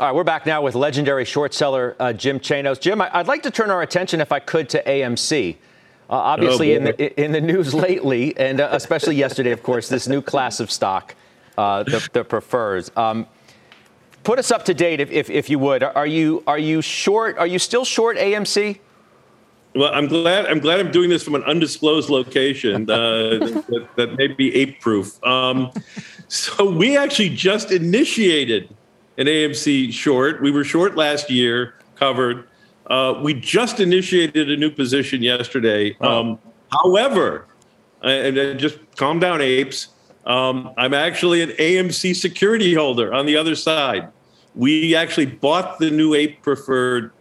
[0.00, 2.80] All right, we're back now with legendary short seller uh, Jim Chanos.
[2.80, 5.54] Jim, I'd like to turn our attention, if I could, to AMC.
[5.54, 9.88] Uh, obviously, oh, in, the, in the news lately, and uh, especially yesterday, of course,
[9.88, 11.14] this new class of stock,
[11.56, 12.90] uh, the, the prefers.
[12.96, 13.28] Um,
[14.24, 15.84] put us up to date, if, if, if, you would.
[15.84, 17.38] Are you are you short?
[17.38, 18.80] Are you still short AMC?
[19.76, 22.96] Well, I'm glad I'm glad I'm doing this from an undisclosed location uh,
[23.38, 25.22] that, that, may be ape proof.
[25.24, 25.70] Um,
[26.26, 28.74] so we actually just initiated
[29.18, 30.42] an AMC short.
[30.42, 32.48] We were short last year, covered.
[32.86, 35.96] Uh, we just initiated a new position yesterday.
[36.00, 36.38] Um,
[36.70, 37.46] however,
[38.02, 39.88] and, and, just calm down, apes.
[40.26, 44.08] Um, I'm actually an AMC security holder on the other side.
[44.54, 47.12] We actually bought the new ape preferred,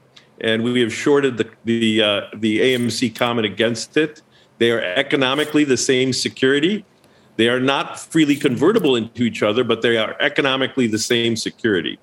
[0.41, 4.22] and we have shorted the the uh, the AMC common against it.
[4.60, 6.86] They are economically the same security.
[7.36, 12.00] They are not freely convertible into each other, but they are economically the same security.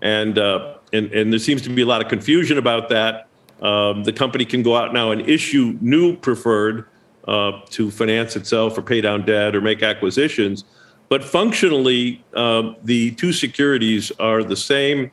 [0.00, 3.28] And uh, and, and there seems to be a lot of confusion about that.
[3.60, 6.86] Um, the company can go out now and issue new preferred
[7.28, 10.64] uh, to finance itself or pay down debt or make acquisitions.
[11.08, 15.12] But functionally, uh, the two securities are the same,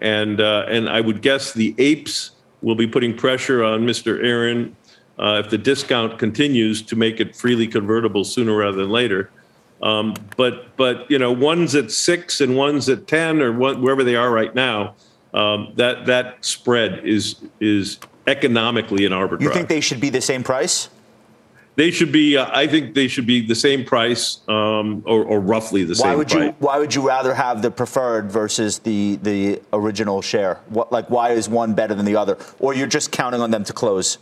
[0.00, 2.32] and uh, and I would guess the apes
[2.62, 4.24] will be putting pressure on Mr.
[4.24, 4.76] Aron
[5.20, 9.30] uh, if the discount continues to make it freely convertible sooner rather than later.
[9.82, 14.02] Um, but but you know, one's at six and one's at ten or one, wherever
[14.02, 14.94] they are right now.
[15.32, 19.42] Um, that that spread is is economically an arbitrage.
[19.42, 20.88] You think they should be the same price?
[21.76, 22.36] They should be.
[22.36, 26.10] Uh, I think they should be the same price, um, or, or, roughly the why
[26.10, 26.18] same.
[26.18, 26.46] Would price.
[26.46, 30.56] you, why would you rather have the preferred versus the the original share?
[30.68, 33.64] What like why is one better than the other, or you're just counting on them
[33.64, 34.18] to close?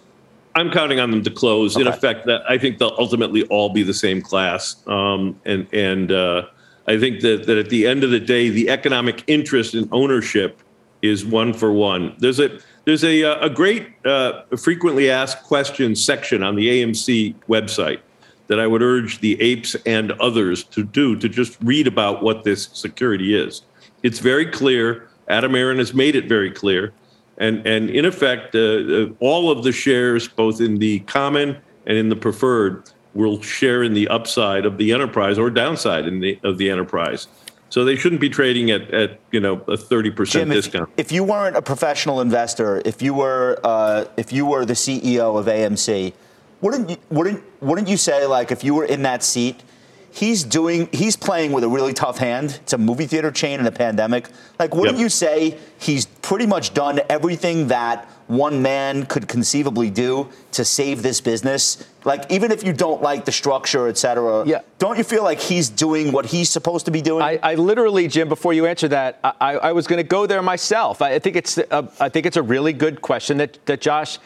[0.58, 1.76] I'm counting on them to close.
[1.76, 1.82] Okay.
[1.82, 6.10] In effect, that I think they'll ultimately all be the same class, um, and and
[6.10, 6.46] uh,
[6.86, 10.60] I think that that at the end of the day, the economic interest in ownership
[11.00, 12.14] is one for one.
[12.18, 17.34] There's a there's a uh, a great uh, frequently asked questions section on the AMC
[17.48, 18.00] website
[18.48, 22.44] that I would urge the apes and others to do to just read about what
[22.44, 23.62] this security is.
[24.02, 25.08] It's very clear.
[25.28, 26.94] Adam Aron has made it very clear
[27.38, 31.96] and and in effect, uh, uh, all of the shares, both in the common and
[31.96, 36.38] in the preferred, will share in the upside of the enterprise or downside in the
[36.42, 37.28] of the enterprise.
[37.70, 40.90] So they shouldn't be trading at, at you know a thirty percent discount.
[40.96, 44.74] If, if, you weren't a professional investor, if you were uh, if you were the
[44.74, 46.12] CEO of AMC,
[46.60, 49.62] wouldn't you, wouldn't wouldn't you say like if you were in that seat,
[50.18, 52.58] he's doing he's playing with a really tough hand.
[52.62, 54.28] It's a movie theater chain in a pandemic.
[54.58, 55.04] Like wouldn't yep.
[55.04, 61.02] you say he's pretty much done everything that one man could conceivably do to save
[61.02, 61.88] this business?
[62.04, 64.60] Like even if you don't like the structure, et cetera, yeah.
[64.78, 67.22] don't you feel like he's doing what he's supposed to be doing?
[67.22, 70.42] I, I literally, Jim, before you answer that, I, I was going to go there
[70.42, 71.00] myself.
[71.00, 74.18] I think it's a, I think it's a really good question that that Josh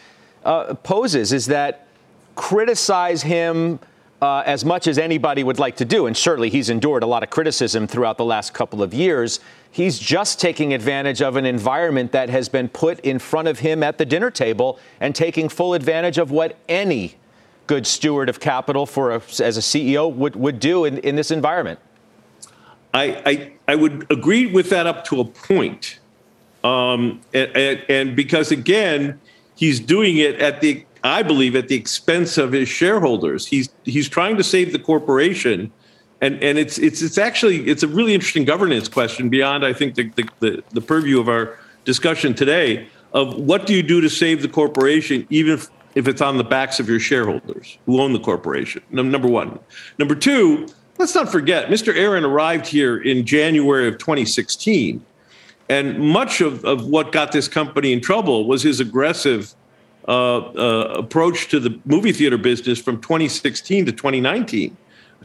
[0.44, 1.32] uh, poses.
[1.32, 1.86] Is that
[2.34, 3.78] criticize him?
[4.22, 7.24] Uh, as much as anybody would like to do, and certainly he's endured a lot
[7.24, 9.40] of criticism throughout the last couple of years,
[9.72, 13.82] he's just taking advantage of an environment that has been put in front of him
[13.82, 17.16] at the dinner table and taking full advantage of what any
[17.66, 21.32] good steward of capital for a, as a CEO would, would do in, in this
[21.32, 21.80] environment.
[22.94, 25.98] I, I, I would agree with that up to a point.
[26.62, 29.20] Um, and, and, and because, again,
[29.56, 33.46] he's doing it at the I believe, at the expense of his shareholders.
[33.46, 35.72] He's he's trying to save the corporation,
[36.20, 39.94] and and it's it's it's actually it's a really interesting governance question beyond I think
[39.96, 44.08] the the, the, the purview of our discussion today of what do you do to
[44.08, 48.12] save the corporation, even if, if it's on the backs of your shareholders who own
[48.12, 48.82] the corporation.
[48.90, 49.58] Number one.
[49.98, 50.68] Number two.
[50.98, 51.96] Let's not forget, Mr.
[51.96, 55.04] Aron arrived here in January of 2016.
[55.68, 59.54] And much of, of what got this company in trouble was his aggressive
[60.08, 64.76] approach to the movie theater business from 2016 to 2019,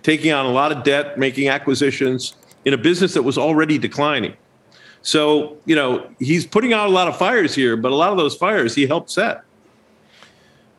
[0.04, 4.36] taking on a lot of debt, making acquisitions in a business that was already declining.
[5.02, 8.18] So, you know, he's putting out a lot of fires here, but a lot of
[8.18, 9.44] those fires he helped set.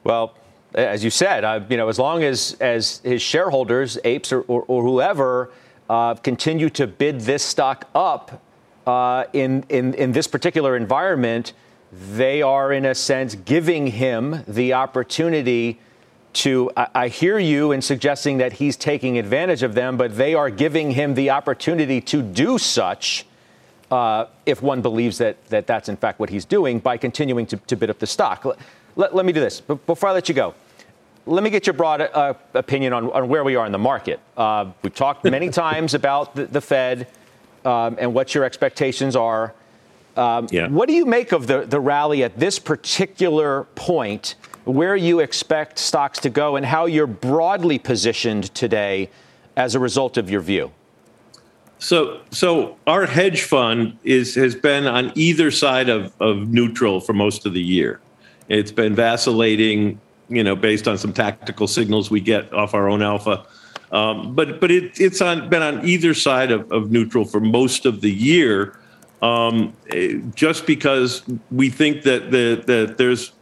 [0.04, 0.34] Well,
[0.74, 4.64] as you said, uh, you know, as long as as his shareholders, apes or, or,
[4.68, 5.50] or whoever,
[5.88, 8.42] uh, continue to bid this stock up
[8.86, 11.52] uh, in in in this particular environment,
[11.92, 15.80] they are, in a sense, giving him the opportunity
[16.34, 16.70] to.
[16.76, 20.50] I, I, hear you in suggesting that he's taking advantage of them, but they are
[20.50, 23.26] giving him the opportunity to do such.
[23.90, 27.56] Uh, if one believes that, that that's in fact what he's doing by continuing to,
[27.56, 28.44] to bid up the stock.
[28.44, 28.58] Let,
[28.96, 29.62] let, let me do this.
[29.62, 30.54] Before I let you go,
[31.24, 34.20] let me get your broad uh, opinion on, on, where we are in the market.
[34.36, 37.08] Uh, we've talked many times about the, the Fed
[37.64, 39.54] um, and what your expectations are.
[40.16, 40.68] Um, yeah.
[40.68, 44.34] What do you make of the, the rally at this particular point,
[44.64, 49.10] where you expect stocks to go, and how you're broadly positioned today
[49.56, 50.72] as a result of your view?
[51.78, 57.12] So, so our hedge fund is has been on either side of, of neutral for
[57.12, 58.00] most of the year.
[58.48, 63.02] It's been vacillating, you know, based on some tactical signals we get off our own
[63.02, 63.46] alpha.
[63.92, 67.86] Um, but but it, it's on, been on either side of, of neutral for most
[67.86, 68.78] of the year
[69.22, 69.74] um,
[70.34, 73.32] just because we think that, the, that there's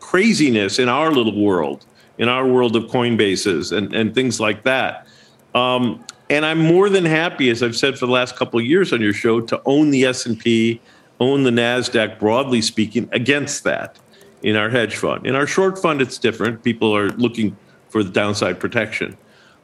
[0.00, 1.86] craziness in our little world,
[2.18, 5.06] in our world of Coinbases and, and things like that.
[5.54, 8.92] Um, and I'm more than happy, as I've said for the last couple of years
[8.92, 10.80] on your show, to own the S&P,
[11.20, 13.98] own the Nasdaq, broadly speaking, against that
[14.42, 15.26] in our hedge fund.
[15.26, 16.62] In our short fund, it's different.
[16.62, 17.56] People are looking
[17.88, 19.16] for the downside protection,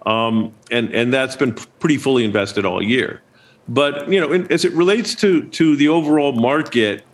[0.07, 3.23] um, and and that's been pretty fully invested all year.
[3.69, 7.05] But you know, as it relates to to the overall market,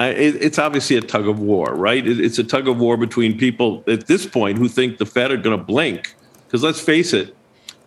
[0.00, 2.06] it, it's obviously a tug of war, right?
[2.06, 5.30] It, it's a tug of war between people at this point who think the Fed
[5.30, 6.14] are going to blink.
[6.46, 7.36] Because let's face it,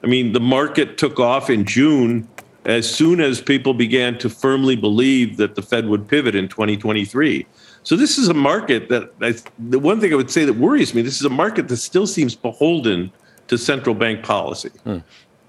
[0.04, 2.28] I mean, the market took off in June
[2.66, 7.46] as soon as people began to firmly believe that the Fed would pivot in 2023.
[7.84, 10.94] So this is a market that I, the one thing I would say that worries
[10.94, 11.02] me.
[11.02, 13.12] This is a market that still seems beholden
[13.48, 15.00] to central bank policy, hmm.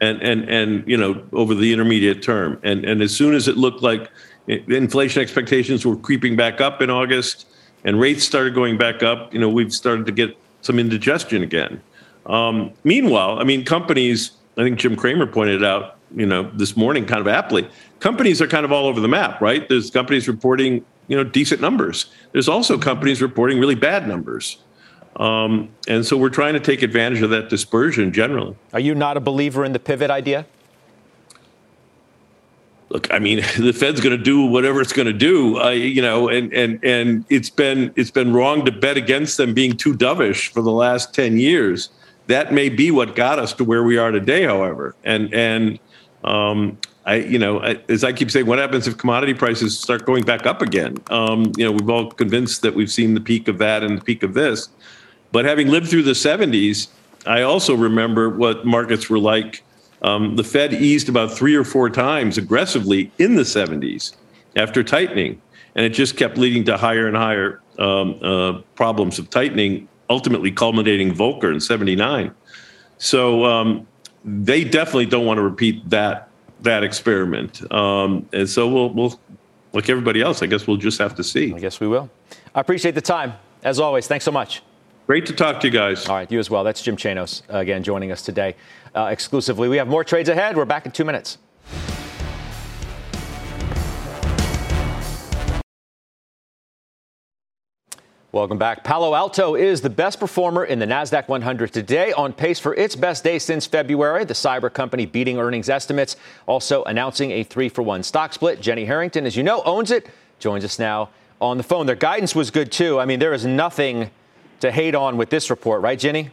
[0.00, 2.58] And and and you know over the intermediate term.
[2.62, 4.10] And and as soon as it looked like
[4.46, 7.46] inflation expectations were creeping back up in August,
[7.84, 11.80] and rates started going back up, you know we've started to get some indigestion again.
[12.26, 14.32] Um, meanwhile, I mean companies.
[14.56, 17.66] I think Jim Cramer pointed out, you know, this morning, kind of aptly,
[18.00, 19.66] companies are kind of all over the map, right?
[19.68, 22.06] There's companies reporting you know decent numbers.
[22.32, 24.58] There's also companies reporting really bad numbers.
[25.16, 28.56] Um, and so we're trying to take advantage of that dispersion generally.
[28.72, 30.46] Are you not a believer in the pivot idea?
[32.90, 36.02] Look, I mean, the Fed's going to do whatever it's going to do, uh, you
[36.02, 39.94] know, and and and it's been it's been wrong to bet against them being too
[39.94, 41.90] dovish for the last ten years.
[42.26, 45.78] That may be what got us to where we are today, however, and and
[46.24, 50.04] um, I, you know, I, as I keep saying, what happens if commodity prices start
[50.04, 50.96] going back up again?
[51.08, 54.04] Um, you know, we've all convinced that we've seen the peak of that and the
[54.04, 54.68] peak of this.
[55.32, 56.88] But having lived through the 70s,
[57.26, 59.62] I also remember what markets were like.
[60.02, 64.14] Um, the Fed eased about three or four times aggressively in the 70s
[64.56, 65.40] after tightening,
[65.74, 70.50] and it just kept leading to higher and higher um, uh, problems of tightening, ultimately
[70.50, 72.34] culminating Volcker in 79.
[72.98, 73.86] So um,
[74.24, 76.28] they definitely don't want to repeat that
[76.62, 77.70] that experiment.
[77.72, 79.20] Um, and so we'll, we'll,
[79.72, 81.54] like everybody else, I guess we'll just have to see.
[81.54, 82.10] I guess we will.
[82.54, 83.32] I appreciate the time.
[83.62, 84.62] As always, thanks so much.
[85.10, 86.06] Great to talk to you guys.
[86.06, 86.62] All right, you as well.
[86.62, 88.54] That's Jim Chanos, uh, again, joining us today
[88.94, 89.68] uh, exclusively.
[89.68, 90.56] We have more trades ahead.
[90.56, 91.36] We're back in two minutes.
[98.30, 98.84] Welcome back.
[98.84, 102.94] Palo Alto is the best performer in the NASDAQ 100 today, on pace for its
[102.94, 104.24] best day since February.
[104.24, 106.14] The cyber company beating earnings estimates,
[106.46, 108.60] also announcing a three for one stock split.
[108.60, 110.08] Jenny Harrington, as you know, owns it,
[110.38, 111.86] joins us now on the phone.
[111.86, 113.00] Their guidance was good, too.
[113.00, 114.12] I mean, there is nothing
[114.60, 116.30] to hate on with this report, right, Jenny?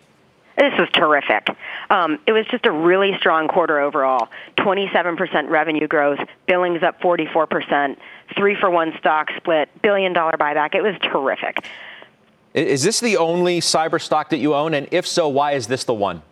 [0.58, 1.56] This was terrific.
[1.92, 4.30] Um, it was just a really strong quarter overall.
[4.58, 7.96] 27% revenue growth, billings up 44%,
[8.36, 10.74] three for one stock split, billion dollar buyback.
[10.74, 11.64] It was terrific.
[12.56, 14.74] Is this the only cyber stock that you own?
[14.74, 16.24] And if so, why is this the one?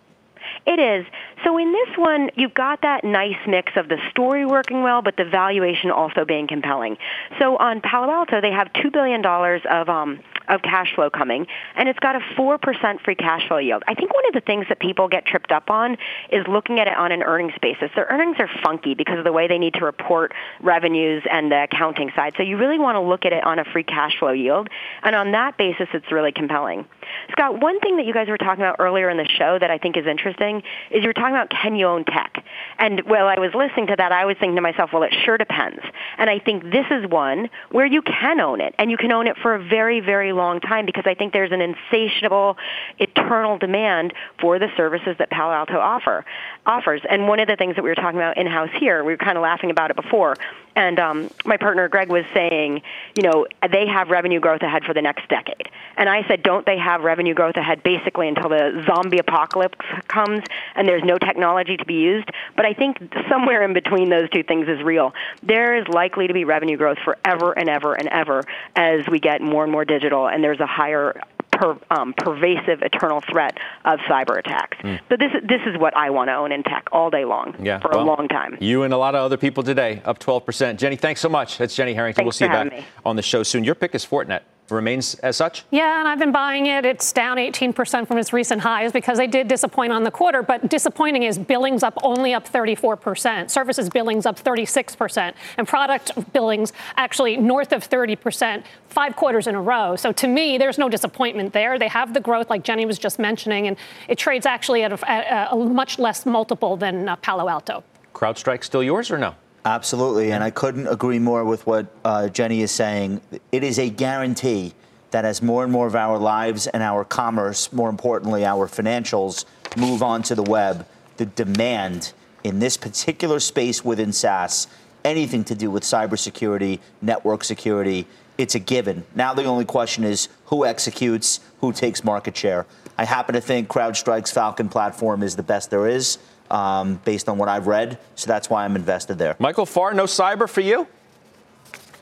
[0.65, 1.05] It is.
[1.43, 5.15] So in this one, you've got that nice mix of the story working well, but
[5.15, 6.97] the valuation also being compelling.
[7.37, 11.89] So on Palo Alto, they have $2 billion of um, of cash flow coming, and
[11.89, 13.83] it's got a 4% free cash flow yield.
[13.87, 15.97] I think one of the things that people get tripped up on
[16.31, 17.91] is looking at it on an earnings basis.
[17.95, 21.63] Their earnings are funky because of the way they need to report revenues and the
[21.63, 22.33] accounting side.
[22.37, 24.69] So you really want to look at it on a free cash flow yield,
[25.03, 26.85] and on that basis, it's really compelling.
[27.31, 29.77] Scott, one thing that you guys were talking about earlier in the show that I
[29.77, 32.43] think is interesting is you were talking about can you own tech?
[32.79, 35.37] And while I was listening to that, I was thinking to myself, well, it sure
[35.37, 35.81] depends.
[36.17, 39.27] And I think this is one where you can own it, and you can own
[39.27, 42.57] it for a very, very long time because I think there's an insatiable,
[42.99, 46.25] eternal demand for the services that Palo Alto offer
[46.65, 47.01] offers.
[47.09, 49.17] And one of the things that we were talking about in house here, we were
[49.17, 50.35] kind of laughing about it before,
[50.75, 52.81] and um, my partner Greg was saying,
[53.15, 55.69] you know, they have revenue growth ahead for the next decade.
[55.97, 59.77] And I said, don't they have revenue growth ahead basically until the zombie apocalypse
[60.07, 60.43] comes
[60.75, 62.29] and there's no technology to be used?
[62.57, 62.97] But I think
[63.29, 65.13] somewhere in between those two things is real.
[65.41, 68.43] There is likely to be revenue growth forever and ever and ever
[68.75, 71.21] as we get more and more digital and there's a higher
[71.51, 74.77] per, um, pervasive eternal threat of cyber attacks.
[74.77, 74.99] Mm.
[75.09, 77.79] So this this is what I want to own in tech all day long yeah,
[77.79, 78.57] for well, a long time.
[78.59, 80.77] You and a lot of other people today up 12%.
[80.77, 81.57] Jenny, thanks so much.
[81.57, 82.23] That's Jenny Harrington.
[82.23, 82.85] Thanks we'll see you back me.
[83.05, 83.63] on the show soon.
[83.63, 85.63] Your pick is Fortinet remains as such?
[85.71, 86.85] Yeah, and I've been buying it.
[86.85, 90.41] It's down 18% from its recent highs because they did disappoint on the quarter.
[90.41, 96.73] But disappointing is billings up only up 34%, services billings up 36%, and product billings
[96.97, 99.95] actually north of 30%, five quarters in a row.
[99.95, 101.77] So to me, there's no disappointment there.
[101.77, 105.09] They have the growth, like Jenny was just mentioning, and it trades actually at a,
[105.09, 107.83] at a much less multiple than uh, Palo Alto.
[108.13, 109.35] CrowdStrike still yours or no?
[109.65, 113.19] Absolutely, and I couldn't agree more with what uh, Jenny is saying.
[113.51, 114.75] It is a guarantee
[115.09, 119.45] that as more and more of our lives and our commerce, more importantly, our financials,
[119.75, 120.85] move onto the web,
[121.17, 122.13] the demand
[122.43, 124.67] in this particular space within SaaS,
[125.03, 128.05] anything to do with cybersecurity, network security,
[128.37, 129.03] it's a given.
[129.15, 132.67] Now the only question is who executes, who takes market share.
[132.99, 136.19] I happen to think CrowdStrike's Falcon platform is the best there is
[136.51, 137.97] um, based on what I've read.
[138.15, 139.35] So that's why I'm invested there.
[139.39, 140.87] Michael Farr, no cyber for you?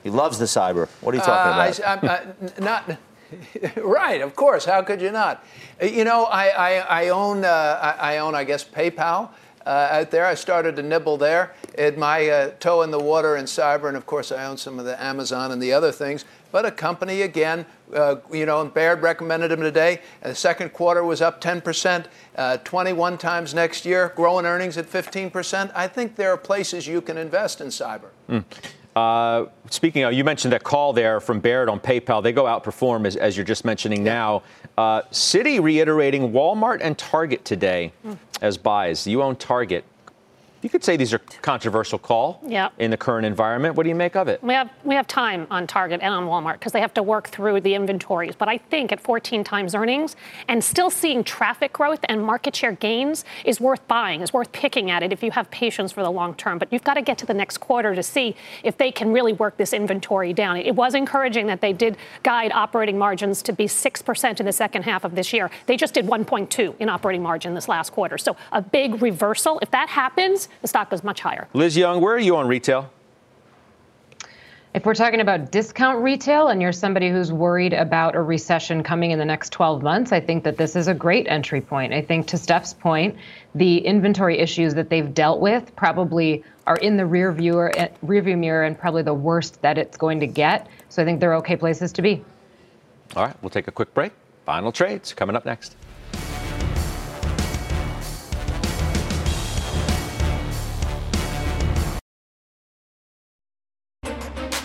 [0.03, 0.89] He loves the cyber.
[1.01, 2.03] What are you talking uh, about?
[2.03, 2.97] I, uh, not.
[3.77, 4.65] right, of course.
[4.65, 5.45] How could you not?
[5.81, 7.47] Uh, you know, I, I, I own, uh,
[7.81, 9.29] I, I, own, I guess, PayPal.
[9.65, 10.25] uh, out there.
[10.25, 11.53] I started to nibble there.
[11.77, 14.79] Had my uh, toe in the water in cyber, and of course, I own some
[14.79, 16.25] of the Amazon and the other things.
[16.51, 20.01] But a company, again, uh, you know, and Baird recommended them today.
[20.21, 24.89] And the second quarter was up 10%, uh, 21 times next year, growing earnings at
[24.89, 25.71] 15%.
[25.75, 28.09] I think there are places you can invest in cyber.
[28.29, 28.43] Mm.
[28.95, 32.21] Uh, speaking of, you mentioned that call there from Baird on PayPal.
[32.21, 34.43] They go outperform, as, as you're just mentioning now.
[34.77, 38.17] Uh, Citi reiterating Walmart and Target today mm.
[38.41, 39.07] as buys.
[39.07, 39.83] You own Target
[40.63, 42.69] you could say these are controversial call yeah.
[42.77, 43.75] in the current environment.
[43.75, 44.41] What do you make of it?
[44.41, 47.27] We have we have time on Target and on Walmart because they have to work
[47.27, 48.35] through the inventories.
[48.35, 50.15] But I think at 14 times earnings
[50.47, 54.89] and still seeing traffic growth and market share gains is worth buying, is worth picking
[54.89, 56.57] at it if you have patience for the long term.
[56.59, 59.33] But you've got to get to the next quarter to see if they can really
[59.33, 60.57] work this inventory down.
[60.57, 64.83] It was encouraging that they did guide operating margins to be 6% in the second
[64.83, 65.49] half of this year.
[65.65, 68.17] They just did 1.2 in operating margin this last quarter.
[68.17, 69.59] So a big reversal.
[69.61, 71.47] If that happens, the stock goes much higher.
[71.53, 72.91] Liz Young, where are you on retail?
[74.73, 79.11] If we're talking about discount retail and you're somebody who's worried about a recession coming
[79.11, 81.93] in the next 12 months, I think that this is a great entry point.
[81.93, 83.15] I think to Steph's point,
[83.53, 88.23] the inventory issues that they've dealt with probably are in the rear viewer eh, rear
[88.23, 90.67] view mirror and probably the worst that it's going to get.
[90.89, 92.23] So I think they're okay places to be.
[93.15, 94.11] All right, we'll take a quick break.
[94.43, 95.75] Final trades coming up next.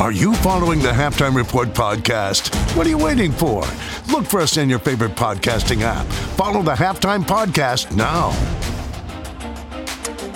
[0.00, 2.54] Are you following the Halftime Report podcast?
[2.76, 3.64] What are you waiting for?
[4.12, 6.06] Look for us in your favorite podcasting app.
[6.36, 8.26] Follow the Halftime Podcast now.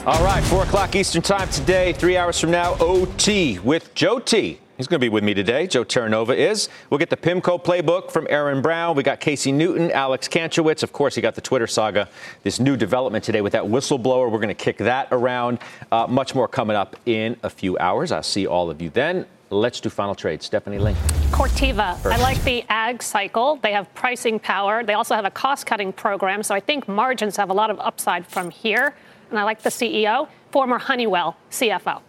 [0.05, 4.59] All right, 4 o'clock Eastern Time today, three hours from now, OT with Joe T.
[4.77, 5.69] He's going to be with me today.
[5.69, 6.69] Joe Terranova is.
[6.91, 8.97] We'll get the PIMCO playbook from Erin Browne.
[8.97, 10.83] We got Casey Newton, Alex Kantrowitz.
[10.83, 12.09] Of course, he got the Twitter saga.
[12.43, 14.29] This new development today with that whistleblower.
[14.29, 15.61] We're going to kick that around.
[15.93, 18.11] Uh, much more coming up in a few hours.
[18.11, 19.25] I'll see all of you then.
[19.53, 20.43] Let's do final trade.
[20.43, 20.97] Stephanie Link.
[21.31, 21.97] Corteva.
[21.99, 22.19] First.
[22.19, 23.57] I like the ag cycle.
[23.57, 24.83] They have pricing power.
[24.83, 26.43] They also have a cost cutting program.
[26.43, 28.95] So I think margins have a lot of upside from here.
[29.31, 32.01] And I like the CEO, former Honeywell CFO.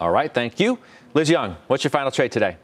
[0.00, 0.32] All right.
[0.32, 0.78] Thank you.
[1.14, 2.56] Liz Young, what's your final trade today?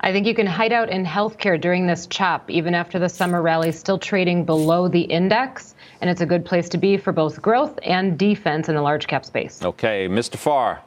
[0.00, 3.42] I think you can hide out in healthcare during this chop, even after the summer
[3.42, 5.74] rally, still trading below the index.
[6.00, 9.06] And it's a good place to be for both growth and defense in the large
[9.06, 9.62] cap space.
[9.62, 10.36] Okay, Mr.
[10.36, 10.80] Farr.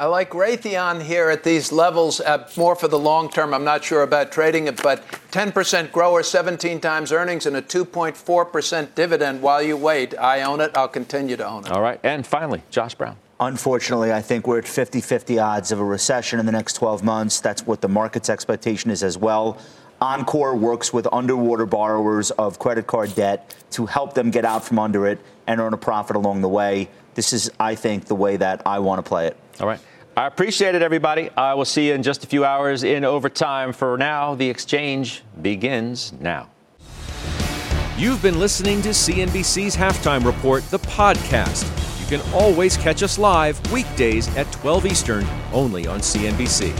[0.00, 3.52] I like Raytheon here at these levels, uh, more for the long term.
[3.52, 8.94] I'm not sure about trading it, but 10% grower, 17 times earnings, and a 2.4%
[8.94, 10.16] dividend while you wait.
[10.16, 10.70] I own it.
[10.76, 11.72] I'll continue to own it.
[11.72, 11.98] All right.
[12.04, 13.16] And finally, Josh Brown.
[13.40, 17.02] Unfortunately, I think we're at 50 50 odds of a recession in the next 12
[17.02, 17.40] months.
[17.40, 19.58] That's what the market's expectation is as well.
[20.00, 24.78] Encore works with underwater borrowers of credit card debt to help them get out from
[24.78, 25.18] under it
[25.48, 26.88] and earn a profit along the way.
[27.14, 29.36] This is, I think, the way that I want to play it.
[29.60, 29.80] All right.
[30.18, 31.30] I appreciate it, everybody.
[31.36, 33.72] I will see you in just a few hours in overtime.
[33.72, 36.50] For now, the exchange begins now.
[37.96, 41.62] You've been listening to CNBC's Halftime Report, the podcast.
[42.00, 46.76] You can always catch us live weekdays at 12 Eastern, only on CNBC.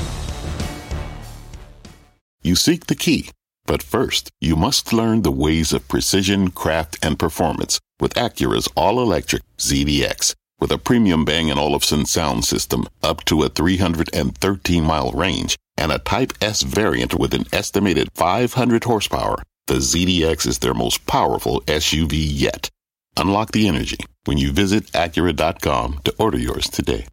[2.43, 3.30] You seek the key,
[3.66, 9.01] but first, you must learn the ways of precision, craft, and performance with Acura's all
[9.01, 10.34] electric ZDX.
[10.61, 15.92] With a premium Bang & Olufsen sound system up to a 313 mile range and
[15.92, 21.61] a Type S variant with an estimated 500 horsepower, the ZDX is their most powerful
[21.62, 22.70] SUV yet.
[23.16, 27.06] Unlock the energy when you visit Acura.com to order yours today.